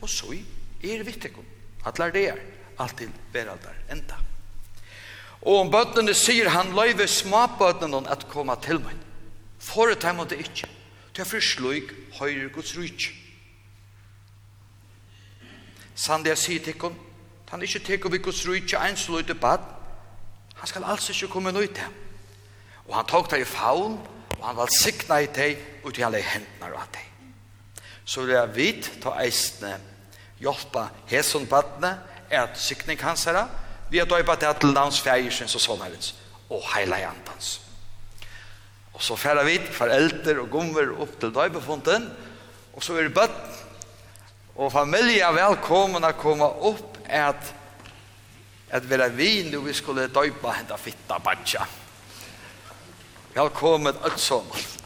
Og 0.00 0.08
så 0.08 0.34
er 0.82 1.04
vi 1.04 1.12
tikkun. 1.12 1.46
Atlar 1.86 2.10
det 2.10 2.28
er. 2.28 2.42
Alt 2.78 2.96
til 2.98 3.10
veraldar 3.32 3.76
enda. 3.90 4.16
Og 5.42 5.60
om 5.60 5.70
bøttene 5.72 6.14
sier 6.14 6.50
han 6.52 6.74
løyve 6.76 7.06
småbøttene 7.08 8.02
at 8.10 8.26
koma 8.28 8.56
til 8.60 8.80
meg. 8.80 8.96
Foretar 9.60 10.12
man 10.16 10.28
det 10.28 10.40
ikke. 10.40 10.68
Det 11.14 11.22
er 11.22 11.28
for 11.28 11.40
sløyk 11.44 11.92
høyre 12.18 12.48
Guds 12.52 12.76
rydtje. 12.76 13.12
Sannlig 16.00 16.32
jeg 16.32 16.40
sier 16.40 16.64
til 16.64 16.76
henne, 16.80 17.08
han 17.50 17.62
ikke 17.66 17.82
teker 17.84 18.12
vi 18.12 18.18
Guds 18.22 18.44
rydtje 18.48 18.78
ensløyte 18.88 19.34
bad, 19.34 19.64
han 20.56 20.68
skal 20.68 20.84
altså 20.86 21.12
ikke 21.12 21.32
komme 21.32 21.52
nøyt 21.52 21.74
til. 21.74 21.98
Og 22.88 22.96
han 22.96 23.06
tok 23.10 23.30
det 23.30 23.40
i 23.42 23.48
faun, 23.48 23.98
og 24.38 24.46
han 24.46 24.56
valg 24.56 24.72
sikna 24.72 25.18
i 25.20 25.28
deg, 25.34 25.58
og 25.84 25.94
til 25.94 26.06
alle 26.06 26.22
hendene 26.24 26.70
av 26.70 26.88
deg. 26.94 27.84
Så 28.04 28.24
vil 28.24 28.36
jeg 28.36 28.54
vite, 28.54 28.96
ta 29.02 29.16
eisene, 29.20 29.74
hjelpa 30.40 30.88
hæsson 31.10 31.48
badne, 31.50 31.94
er 32.30 32.46
at 32.46 32.60
sikning 32.60 33.00
hans 33.02 33.26
herre, 33.28 33.48
vi 33.90 33.98
har 33.98 34.08
døypa 34.08 34.38
det 34.40 34.56
til 34.62 34.72
navns 34.72 35.00
fjersens 35.02 35.56
og 35.58 35.64
sånnerens, 35.64 36.14
og 36.48 36.62
heila 36.74 37.00
i 37.02 37.08
andans. 37.08 37.58
Og 38.94 39.02
så 39.02 39.16
færa 39.16 39.42
vi, 39.44 39.58
foreldre 39.58 40.38
og 40.40 40.52
gommer 40.52 40.94
opp 41.02 41.18
til 41.20 41.34
døypefunden, 41.34 42.08
og 42.72 42.84
så 42.84 42.96
er 42.96 43.08
det 43.08 43.18
bøtt, 43.18 43.66
og 44.60 44.68
familia 44.68 45.30
velkommen 45.32 46.04
å 46.04 46.12
komme 46.20 46.44
opp 46.68 46.98
at 47.08 47.54
at 48.70 48.84
vera 48.86 49.08
vi 49.10 49.40
nu 49.48 49.56
vi 49.64 49.72
skulle 49.74 50.04
døypa 50.12 50.52
henda 50.54 50.76
fitta 50.78 51.16
badja. 51.18 51.64
Velkommen 53.34 53.96
ötsommar. 54.06 54.79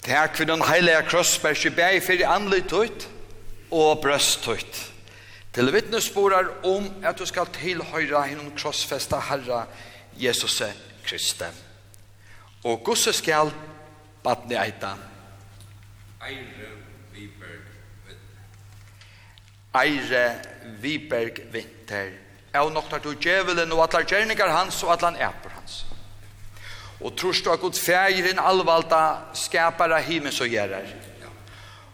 Takk 0.00 0.36
for 0.36 0.44
den 0.44 0.62
heilige 0.64 1.02
krossberg 1.08 1.74
bæg 1.76 2.02
fyrir 2.02 2.28
anlitt 2.28 2.70
tøyt 2.72 3.08
og 3.70 4.00
brøst 4.00 4.48
ut. 4.48 4.78
Til 5.52 5.72
vittnesborar 5.72 6.64
om 6.64 6.86
at 7.04 7.18
du 7.18 7.26
skal 7.26 7.50
tilhøyra 7.52 8.22
hinnom 8.30 8.52
krossfesta 8.56 9.20
Herra 9.28 9.66
Jesus 10.16 10.62
Kristi. 11.04 11.44
Og 12.64 12.80
gosse 12.84 13.12
skal 13.12 13.52
badne 14.24 14.56
eita. 14.64 14.94
Eire 16.24 16.70
Viberg 17.12 17.62
Vinter. 18.06 18.40
Eire 19.82 20.24
Viberg 20.80 21.40
Vinter. 21.52 22.10
Jeg 22.52 22.70
noktar 22.72 22.98
du 22.98 23.12
djevelen 23.14 23.72
og 23.72 23.84
atler 23.84 24.08
gjerningar 24.08 24.48
hans 24.48 24.82
og 24.82 24.92
atlan 24.92 25.16
eper 25.16 25.49
og 27.00 27.16
trorst 27.16 27.44
du 27.44 27.52
at 27.52 27.60
Gud 27.60 27.78
fægir 27.78 28.28
en 28.30 28.42
allvalda 28.42 29.32
skapar 29.34 29.92
av 29.96 30.04
himmels 30.04 30.40
og 30.40 30.52
gjerrar. 30.52 30.88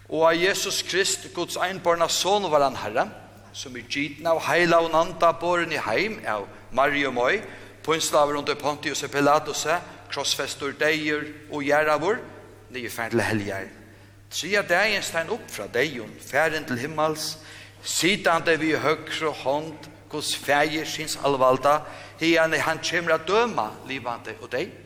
Og 0.09 0.23
av 0.29 0.39
Jesus 0.39 0.83
Krist, 0.87 1.29
Guds 1.35 1.57
einborna 1.59 2.09
son 2.09 2.47
var 2.51 2.65
han 2.67 2.79
herre, 2.79 3.09
som 3.53 3.75
er 3.77 3.87
gitna 3.91 4.35
av 4.35 4.43
heila 4.47 4.83
og 4.85 4.93
nanta 4.93 5.33
boren 5.33 5.73
i 5.73 5.81
heim 5.83 6.19
av 6.27 6.47
Mario 6.75 7.11
Moi, 7.11 7.41
pånslaver 7.87 8.39
under 8.39 8.55
Pontius 8.59 9.03
og 9.07 9.11
Pilatus, 9.15 9.67
krossfestor 10.11 10.75
deir 10.79 11.27
og 11.51 11.63
gjerravor, 11.67 12.19
nye 12.75 12.91
færen 12.91 13.15
til 13.15 13.23
helgar. 13.27 13.69
Tria 14.31 14.63
dagen 14.67 15.03
stein 15.07 15.31
opp 15.31 15.47
fra 15.51 15.69
deion, 15.71 16.11
færen 16.21 16.67
til 16.67 16.83
himmels, 16.83 17.37
sidande 17.83 18.57
vi 18.59 18.75
høyre 18.75 19.31
hånd, 19.43 19.93
hos 20.11 20.35
fægir 20.39 20.87
sinns 20.89 21.19
allvalda, 21.25 21.81
hian 22.21 22.55
han 22.63 22.83
kjemra 22.83 23.19
døma 23.27 23.71
livande 23.89 24.35
og 24.41 24.51
deg 24.53 24.86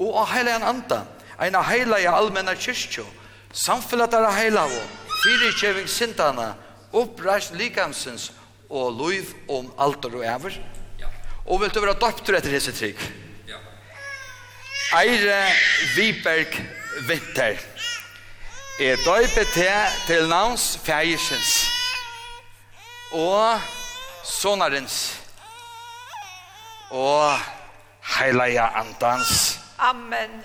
og 0.00 0.16
av 0.22 0.30
heilagen 0.32 0.64
anda, 0.64 1.04
ein 1.38 1.56
av 1.56 1.66
heilagen 1.68 2.14
allmenna 2.14 2.54
kyrkjo, 2.56 3.04
samfellet 3.52 4.14
av 4.16 4.30
heilago, 4.32 4.80
fyrirkjeving 5.20 5.88
sintana, 5.90 6.54
oppreist 6.96 7.54
likamsins 7.58 8.30
og 8.70 8.94
loiv 8.96 9.34
om 9.50 9.68
alter 9.78 10.14
og 10.16 10.24
æver. 10.24 10.56
Ja. 11.00 11.10
Og 11.46 11.60
vil 11.62 11.74
du 11.74 11.80
være 11.82 11.98
døptur 12.00 12.38
etter 12.38 12.54
hese 12.54 12.72
trygg? 12.74 13.00
Ja. 13.48 13.60
Eire 15.02 15.42
Viberg 15.96 16.56
Vinter 17.06 17.60
er 18.80 19.04
døypet 19.04 19.52
til 19.54 19.96
til 20.06 20.28
navns 20.28 20.78
fægisins 20.84 21.50
og 23.12 23.60
sonarins 24.24 25.16
og 26.90 27.38
heilaja 28.18 28.70
andans. 28.80 29.59
Amen. 29.80 30.42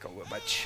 Góðu 0.00 0.24
much. 0.30 0.64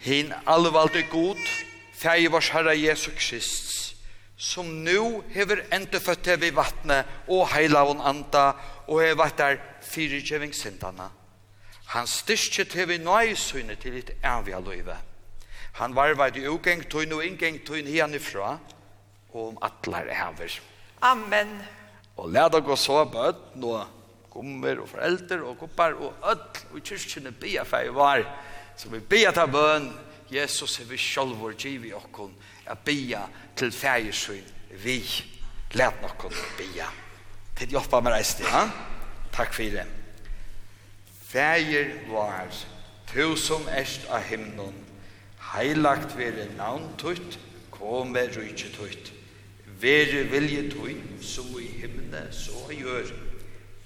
Hin 0.00 0.32
allvalde 0.46 1.02
god, 1.10 1.42
fæg 1.92 2.30
vars 2.32 2.48
herre 2.48 2.72
Jesu 2.80 3.10
Krist, 3.10 3.96
som 4.36 4.70
nu 4.86 5.20
hever 5.34 5.66
endeføtte 5.72 6.38
vi 6.40 6.54
vattne 6.56 7.02
og 7.28 7.50
heila 7.52 7.84
von 7.84 8.00
anda 8.00 8.46
og 8.86 9.02
hever 9.02 9.20
vattar 9.20 9.60
fyrirgjeving 9.84 10.54
sindana. 10.54 11.10
Han 11.92 12.06
styrkje 12.06 12.64
til 12.64 12.88
vi 12.88 12.98
nøy 13.04 13.34
syne 13.36 13.76
til 13.76 14.00
litt 14.00 14.16
løyve. 14.64 14.96
Han 15.72 15.94
varvaid 15.94 16.36
i 16.36 16.48
ugengt 16.48 16.88
tøyn 16.88 17.12
og 17.12 17.24
ingengt 17.24 17.66
tøyn 17.66 17.86
hian 17.86 18.14
ifra, 18.14 18.56
og 18.56 18.77
og 19.38 19.52
om 19.52 19.58
atler 19.62 20.10
hever. 20.14 20.58
Amen. 21.06 21.54
Og 22.18 22.30
lær 22.34 22.50
dere 22.50 22.76
så 22.76 23.04
bøtten 23.06 23.64
og 23.68 23.86
gommer 24.32 24.82
og 24.82 24.90
foreldre 24.90 25.40
og 25.46 25.58
koppar 25.60 25.96
og 25.98 26.14
ødel 26.30 26.74
og 26.74 26.84
kyrkjene 26.84 27.32
bia 27.32 27.64
feir 27.66 27.94
var. 27.94 28.24
Så 28.78 28.90
vi 28.90 29.00
bia 29.00 29.32
ta 29.34 29.46
bøn, 29.46 29.90
Jesus 30.30 30.78
er 30.80 30.88
vi 30.90 30.98
sjolv 31.00 31.42
og 31.42 31.54
giv 31.58 31.86
i 31.88 31.94
okkon, 31.96 32.34
a 32.66 32.74
bia 32.74 33.24
til 33.56 33.72
feirsyn 33.72 34.44
vi. 34.82 35.00
Lær 35.78 35.94
nokkon 36.02 36.34
bia. 36.58 36.88
Til 37.58 37.72
jobba 37.76 38.00
med 38.00 38.14
reist 38.14 38.40
ja? 38.40 38.66
Takk 39.34 39.54
for 39.54 39.74
det. 39.78 39.86
Feir 41.28 41.92
var, 42.08 42.48
tu 43.10 43.36
som 43.36 43.66
erst 43.68 44.06
av 44.08 44.24
himnon, 44.30 44.74
heilagt 45.52 46.16
vere 46.16 46.48
navn 46.56 46.88
tutt, 46.98 47.36
kom 47.74 48.14
med 48.14 48.32
rujtje 48.36 48.72
tutt 48.74 49.12
Vere 49.78 50.24
vilje 50.26 50.64
tøy, 50.72 50.96
som 51.22 51.52
i 51.60 51.68
himne, 51.80 52.24
så 52.34 52.66
gjør. 52.74 53.12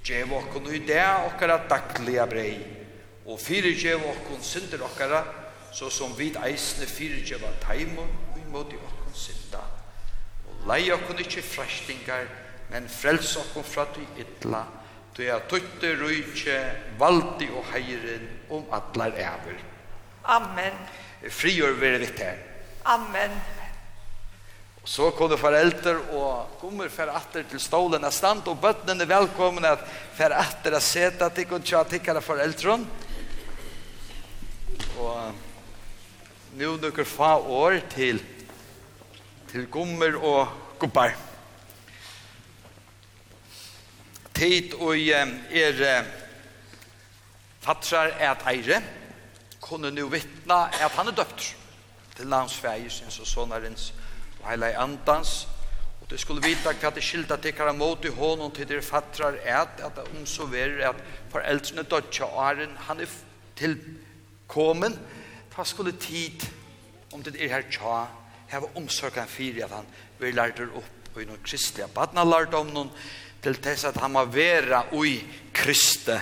Gjev 0.03 0.33
okkon 0.35 0.71
i 0.73 0.81
det 0.87 1.03
okkara 1.29 1.59
daglige 1.71 2.25
brei, 2.31 2.55
og 3.27 3.39
fyrir 3.41 3.77
gjev 3.77 4.03
okkon 4.09 4.41
synder 4.43 4.83
okkara, 4.89 5.23
så 5.73 5.91
som 5.93 6.17
vid 6.17 6.39
eisne 6.43 6.89
fyrir 6.89 7.23
gjev 7.27 7.45
av 7.49 7.61
teimon, 7.67 8.09
vi 8.35 8.45
måtte 8.51 8.81
okkon 8.81 9.15
synda. 9.17 9.63
Og 10.49 10.67
lei 10.73 10.87
okkon 10.95 11.21
ikkje 11.23 11.45
fræstingar, 11.45 12.29
men 12.73 12.89
frels 12.89 13.37
okkon 13.41 13.69
fra 13.69 13.87
tøy 13.93 14.07
ytla, 14.25 14.65
tøy 15.17 15.29
a 15.29 15.41
tøytte 15.49 15.95
rujtje, 16.01 16.59
valdi 17.01 17.53
og 17.53 17.69
heiren, 17.75 18.29
om 18.51 18.65
atlar 18.73 19.13
æver. 19.13 19.61
Amen. 20.25 20.87
Frigjør 21.29 21.77
vere 21.79 22.01
vitt 22.03 22.21
her. 22.25 22.41
Amen. 22.89 23.37
Og 24.83 24.89
så 24.91 25.13
kunne 25.15 25.39
foreldre 25.39 25.95
og 26.19 26.57
kommer 26.59 26.91
for 26.91 27.11
atter 27.15 27.45
til 27.47 27.61
stålen 27.63 28.03
av 28.03 28.11
stand, 28.15 28.49
og 28.51 28.59
bøttene 28.59 29.05
er 29.05 29.11
velkomne 29.13 29.71
at 29.77 29.85
for 30.17 30.35
atter 30.35 30.75
er 30.75 30.83
sete 30.83 31.29
at 31.29 31.39
de 31.39 31.45
kunne 31.47 31.67
tja 31.67 31.85
tikkere 31.87 32.23
foreldre. 32.25 32.81
Og 34.99 36.59
nå 36.59 36.73
dukker 36.83 37.07
fa 37.07 37.37
år 37.39 37.79
til, 37.95 38.19
til 39.53 39.71
gommer 39.71 40.19
og 40.19 40.51
gubbar. 40.83 41.15
Tid 44.35 44.75
og 44.81 44.99
er 44.99 46.11
fattrar 47.63 48.17
et 48.19 48.47
eire, 48.51 48.83
kunne 49.63 49.95
nå 49.95 50.11
vittna 50.11 50.65
at 50.75 50.99
han 50.99 51.13
er 51.13 51.21
døpt 51.23 51.53
til 52.17 52.27
landsfeier, 52.27 52.91
sin 52.91 53.07
og 53.15 53.29
sånarens 53.31 53.93
rins 53.93 53.93
og 54.43 54.49
heila 54.51 54.73
i 54.73 54.79
andans, 54.83 55.49
og 56.01 56.11
du 56.11 56.17
skulle 56.19 56.43
vita 56.45 56.75
hva 56.75 56.91
det 56.95 57.05
skilda 57.07 57.39
tikkar 57.41 57.73
mot 57.79 58.05
i 58.05 58.13
hånden 58.13 58.51
til 58.55 58.69
dere 58.69 58.83
fattrar 58.83 59.39
et, 59.39 59.79
at 59.79 59.97
det 59.97 60.09
omsoverer 60.19 60.89
at 60.91 61.05
foreldrene 61.31 61.87
dødja 61.87 62.27
åren, 62.27 62.75
han 62.89 63.01
er 63.01 63.15
tilkommen, 63.57 64.99
ta 65.55 65.65
skulle 65.65 65.95
tid, 66.01 66.43
om 67.13 67.23
det 67.23 67.37
er 67.39 67.55
her 67.55 67.69
tja, 67.71 68.07
heva 68.53 68.69
omsorgan 68.77 69.31
fyri 69.31 69.63
at 69.65 69.73
han 69.73 69.87
vil 70.19 70.35
lærte 70.37 70.67
opp 70.77 70.99
og 71.13 71.21
i 71.21 71.27
noen 71.29 71.43
kristliga 71.45 71.89
badna 71.93 72.25
lærte 72.25 72.57
om 72.57 72.71
noen, 72.73 72.91
til 73.43 73.59
tess 73.59 73.85
at 73.89 73.99
han 73.99 74.13
må 74.15 74.23
vera 74.31 74.85
ui 74.95 75.17
kriste, 75.53 76.15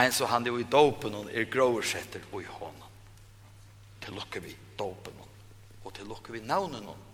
eins 0.00 0.20
og 0.24 0.30
han 0.32 0.46
er 0.48 0.56
ui 0.56 0.64
dopen 0.70 1.18
og 1.18 1.30
er 1.30 1.50
gråersetter 1.52 2.24
ui 2.32 2.46
hånden. 2.48 2.88
Til 4.02 4.16
lukke 4.16 4.40
vi 4.42 4.54
dopen 4.78 5.20
og 5.82 5.92
til 5.94 6.08
lukke 6.08 6.32
vi 6.32 6.40
navnen 6.46 6.88
og 6.88 7.11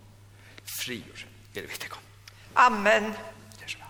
frigjør. 0.69 1.27
er 1.65 1.69
vi 1.69 1.81
til 1.81 1.91
Amen. 2.57 3.05
Det 3.59 3.65
er 3.65 3.69
så 3.69 3.79
bra. 3.79 3.87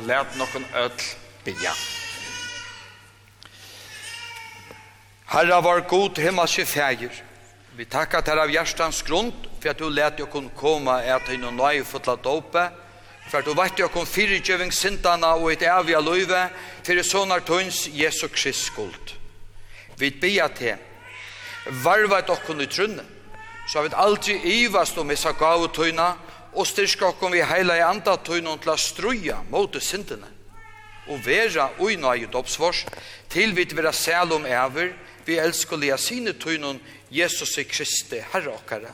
og 0.00 0.06
let 0.08 0.36
noen 0.38 0.64
ødel 0.74 1.08
bygge. 1.44 1.72
Herra 5.30 5.60
var 5.60 5.80
god 5.88 6.18
himmelske 6.18 6.66
fægir. 6.66 7.12
Vi 7.76 7.84
takkar 7.84 8.24
til 8.24 8.40
av 8.40 8.50
hjertans 8.50 9.02
grunn 9.06 9.30
for 9.60 9.70
at 9.70 9.78
du 9.78 9.88
let 9.88 10.18
kun 10.32 10.48
koma 10.56 11.00
et 11.04 11.28
inn 11.34 11.44
og 11.44 11.54
nøye 11.54 11.84
fotla 11.84 12.16
dope, 12.16 12.64
for 13.28 13.38
at 13.38 13.46
du 13.46 13.54
vært 13.54 13.78
jo 13.78 13.88
kun 13.92 14.08
fyrirgjøving 14.08 14.72
sintana 14.72 15.36
og 15.36 15.52
et 15.52 15.62
evige 15.68 16.00
løyve 16.02 16.48
for 16.82 16.98
i 16.98 17.04
sånar 17.04 17.44
tøyns 17.46 17.86
Jesu 17.92 18.26
Krist 18.28 18.72
skuld. 18.72 19.14
Vi 20.00 20.10
bia 20.10 20.48
til, 20.48 20.80
varva 21.84 22.18
et 22.18 22.32
okken 22.32 22.64
i 22.64 22.66
trunne, 22.66 23.04
så 23.68 23.78
har 23.78 23.86
vi 23.86 23.94
aldri 23.94 24.40
ivast 24.64 24.98
om 24.98 25.10
isa 25.12 25.32
gavetøyna, 25.36 26.14
og 26.54 26.66
styrka 26.66 27.10
okkom 27.12 27.32
vi 27.32 27.42
heila 27.46 27.76
i 27.78 27.84
anda 27.84 28.16
tøynon 28.16 28.58
til 28.58 28.72
a 28.72 28.78
struja 28.78 29.40
mot 29.50 29.76
syndene 29.82 30.28
og 31.10 31.20
vera 31.24 31.70
uina 31.78 32.14
i 32.14 32.26
dopsvors. 32.30 32.84
Til 33.28 33.54
vi 33.56 33.66
vera 33.74 33.92
selom 33.92 34.46
ever 34.46 34.92
vi 35.26 35.38
elskolia 35.38 35.96
sine 35.98 36.32
tøynon 36.32 36.80
Jesus 37.10 37.58
i 37.58 37.64
Kristi 37.64 38.22
Herre 38.32 38.54
okkara 38.54 38.92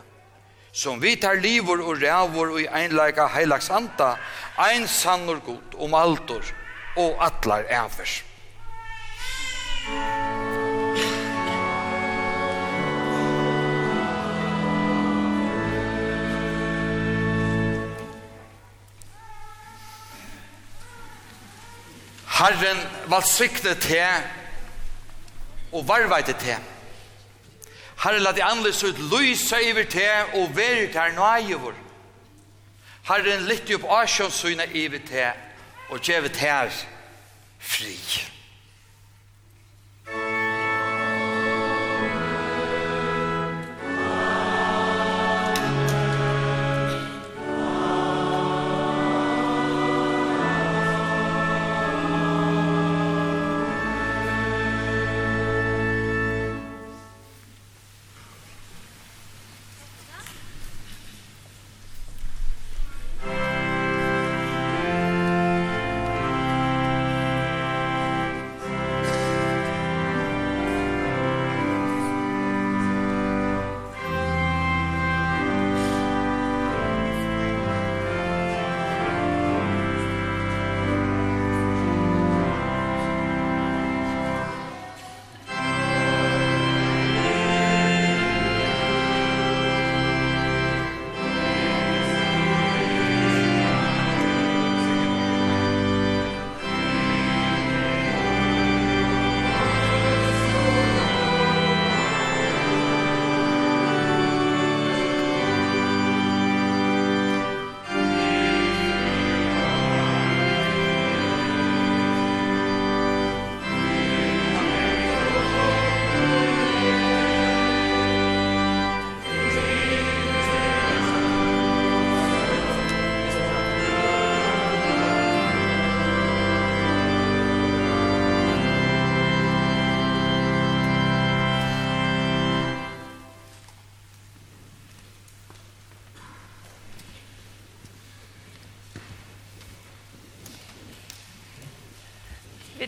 som 0.77 1.01
vi 1.01 1.15
tar 1.17 1.41
livor 1.41 1.81
og 1.81 2.03
rævor 2.03 2.53
og 2.53 2.61
i 2.61 2.69
einleika 2.69 3.31
heilags 3.33 3.71
anda 3.73 4.17
ein 4.69 4.85
sannor 4.89 5.41
god 5.41 5.79
om 5.81 5.95
altor 5.95 6.45
og 6.97 7.17
atlar 7.21 7.65
ever 7.71 8.23
Thank 9.87 10.46
Herren 22.37 22.81
valsikne 23.09 23.73
te 23.81 24.03
og 25.73 25.87
varveite 25.89 26.35
te. 26.37 26.59
Herren 28.03 28.23
la 28.23 28.33
det 28.37 28.45
anledes 28.45 28.83
ut 28.85 29.01
lysa 29.11 29.63
iver 29.65 29.89
te 29.89 30.07
og 30.37 30.53
veri 30.57 30.91
ter 30.93 31.17
nøye 31.17 31.57
vår. 31.63 31.75
Herren 33.09 33.49
lytte 33.49 33.79
opp 33.79 33.89
asjonssyna 34.03 34.69
iver 34.77 35.05
te 35.09 35.31
og 35.89 36.01
gjeve 36.05 36.33
her 36.37 36.73
fri. 37.59 37.97
Herre 37.97 38.36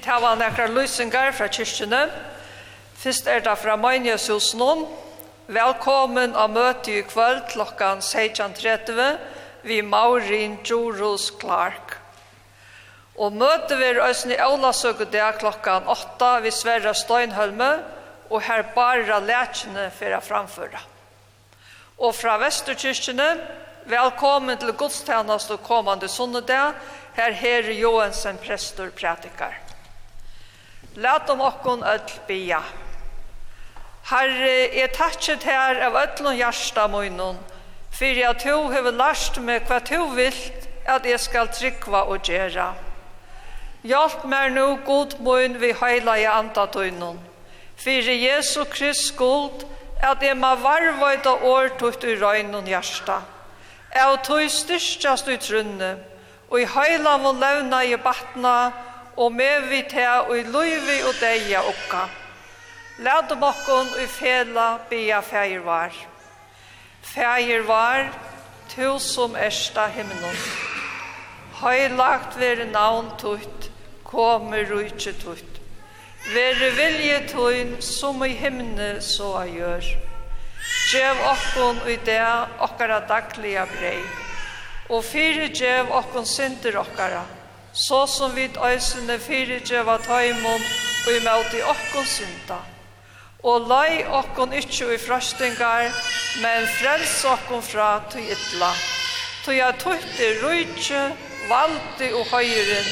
hava 0.08 0.34
nekra 0.40 0.66
lysingar 0.72 1.34
fra 1.36 1.50
kyrkjene. 1.52 2.06
Fyrst 2.96 3.26
er 3.28 3.42
det 3.44 3.56
fra 3.60 3.74
Møynjøshus 3.76 4.54
noen. 4.56 4.86
Velkommen 5.52 6.32
av 6.36 6.48
møte 6.54 6.94
i 6.96 7.02
kvöld 7.04 7.42
klokkan 7.52 8.00
16.30 8.00 9.18
vi 9.68 9.82
Maurin 9.84 10.56
Jorus 10.64 11.28
Clark. 11.40 11.98
Og 13.20 13.36
møte 13.36 13.76
vi 13.76 13.90
Øsni 14.00 14.36
det 15.12 15.28
klokkan 15.42 15.84
8 15.84 16.32
vi 16.40 16.54
Sverre 16.56 16.94
Støynhølme 16.94 17.70
og 18.30 18.42
her 18.48 18.64
bare 18.74 19.20
lærkjene 19.20 19.90
for 19.92 20.16
å 20.16 20.24
framføre. 20.24 20.80
Og 21.98 22.14
fra 22.14 22.38
Vesterkyrkjene, 22.40 23.30
velkommen 23.84 24.56
til 24.56 24.72
gudstjenest 24.72 25.50
og 25.50 25.62
kommande 25.62 26.08
sonnedag, 26.08 26.74
her 27.16 27.32
her 27.32 27.72
Johansen 27.76 28.38
prester 28.38 28.88
prædikar. 28.90 29.67
Lat 30.98 31.30
om 31.30 31.40
okkon 31.40 31.82
öll 31.82 32.10
bia. 32.26 32.58
Herre, 34.10 34.54
jeg 34.74 34.90
takkje 34.96 35.36
her 35.44 35.78
av 35.86 35.94
öllun 36.00 36.34
hjärsta 36.34 36.88
munnen, 36.90 37.36
fyrir 37.94 38.32
at 38.32 38.42
du 38.42 38.66
hefur 38.72 38.96
lært 38.98 39.38
meg 39.38 39.68
hva 39.68 39.78
du 39.78 40.08
vilt 40.16 40.66
at 40.90 41.06
jeg 41.06 41.20
skal 41.22 41.52
tryggva 41.54 42.00
og 42.10 42.26
gjera. 42.26 42.72
Hjalp 43.86 44.24
meg 44.26 44.56
nu 44.56 44.80
god 44.88 45.14
munn 45.22 45.54
vi 45.62 45.70
heila 45.70 46.16
i 46.18 46.26
andatunnen, 46.26 47.22
fyrir 47.78 48.18
Jesu 48.18 48.64
Krist 48.66 49.12
skuld 49.12 49.62
at 50.02 50.22
jeg 50.22 50.34
ma 50.34 50.56
varvøyda 50.58 51.36
årtutt 51.46 52.08
i 52.10 52.18
røynun 52.18 52.66
hjärsta. 52.66 53.20
Jeg 53.94 54.18
tog 54.26 54.50
styrstjast 54.50 55.30
i 55.30 55.38
trunne, 55.46 55.94
og 56.50 56.58
i 56.58 56.66
heila 56.66 57.18
må 57.22 57.36
levna 57.38 57.84
i 57.86 57.94
batna, 58.02 58.72
og 59.18 59.32
med 59.32 59.66
vi 59.70 59.82
til 59.90 60.30
og 60.30 60.36
i 60.38 60.44
løyvi 60.46 61.00
og 61.08 61.16
deia 61.18 61.64
okka. 61.66 62.04
Lad 63.02 63.32
om 63.34 63.42
okkon 63.48 63.90
i 63.98 64.06
fela 64.10 64.68
bia 64.90 65.18
feir 65.26 65.62
var. 65.66 65.94
Feir 67.02 67.64
var, 67.66 68.12
tu 68.70 68.98
som 69.02 69.34
ersta 69.36 69.88
himmelon. 69.94 70.38
Høylagt 71.58 72.38
vere 72.38 72.66
navn 72.70 73.10
tutt, 73.18 73.70
kommer 74.06 74.62
rujtje 74.70 75.14
tutt. 75.18 75.58
Vere 76.34 76.70
vilje 76.76 77.18
tuin 77.32 77.74
som 77.82 78.22
i 78.26 78.36
himne 78.38 79.00
så 79.02 79.32
a 79.40 79.46
gjør. 79.50 79.88
Gjev 80.92 81.24
okkon 81.32 81.82
i 81.90 81.98
det 82.06 82.22
okkara 82.68 83.00
dagliga 83.10 83.66
brei. 83.74 83.98
Og 84.94 85.02
fyre 85.04 85.50
gjev 85.50 85.90
okkon 86.02 86.26
synder 86.26 86.78
okkara. 86.84 87.24
Okkara 87.24 87.37
så 87.78 88.06
som 88.06 88.36
vi 88.36 88.50
øysene 88.70 89.18
fyrirgjeva 89.18 89.96
taimon 90.02 90.64
og 91.06 91.12
i 91.14 91.20
møte 91.24 91.62
okkon 91.72 92.06
synda. 92.06 92.58
Og 93.46 93.68
lei 93.70 94.02
okkon 94.20 94.56
ikkje 94.58 94.94
i 94.94 94.98
frøstingar, 94.98 95.92
men 96.42 96.66
frels 96.78 97.20
okkon 97.34 97.62
fra 97.62 97.90
tog 98.10 98.32
ytla. 98.34 98.72
Tog 99.44 99.62
at 99.68 99.78
tutt 99.84 100.18
i 100.18 100.32
rujtje, 100.42 101.04
valde 101.48 102.10
og 102.18 102.26
høyren, 102.34 102.90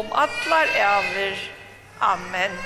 om 0.00 0.16
atlar 0.24 0.72
æver. 0.88 1.36
Amen. 2.00 2.56
Amen. 2.56 2.58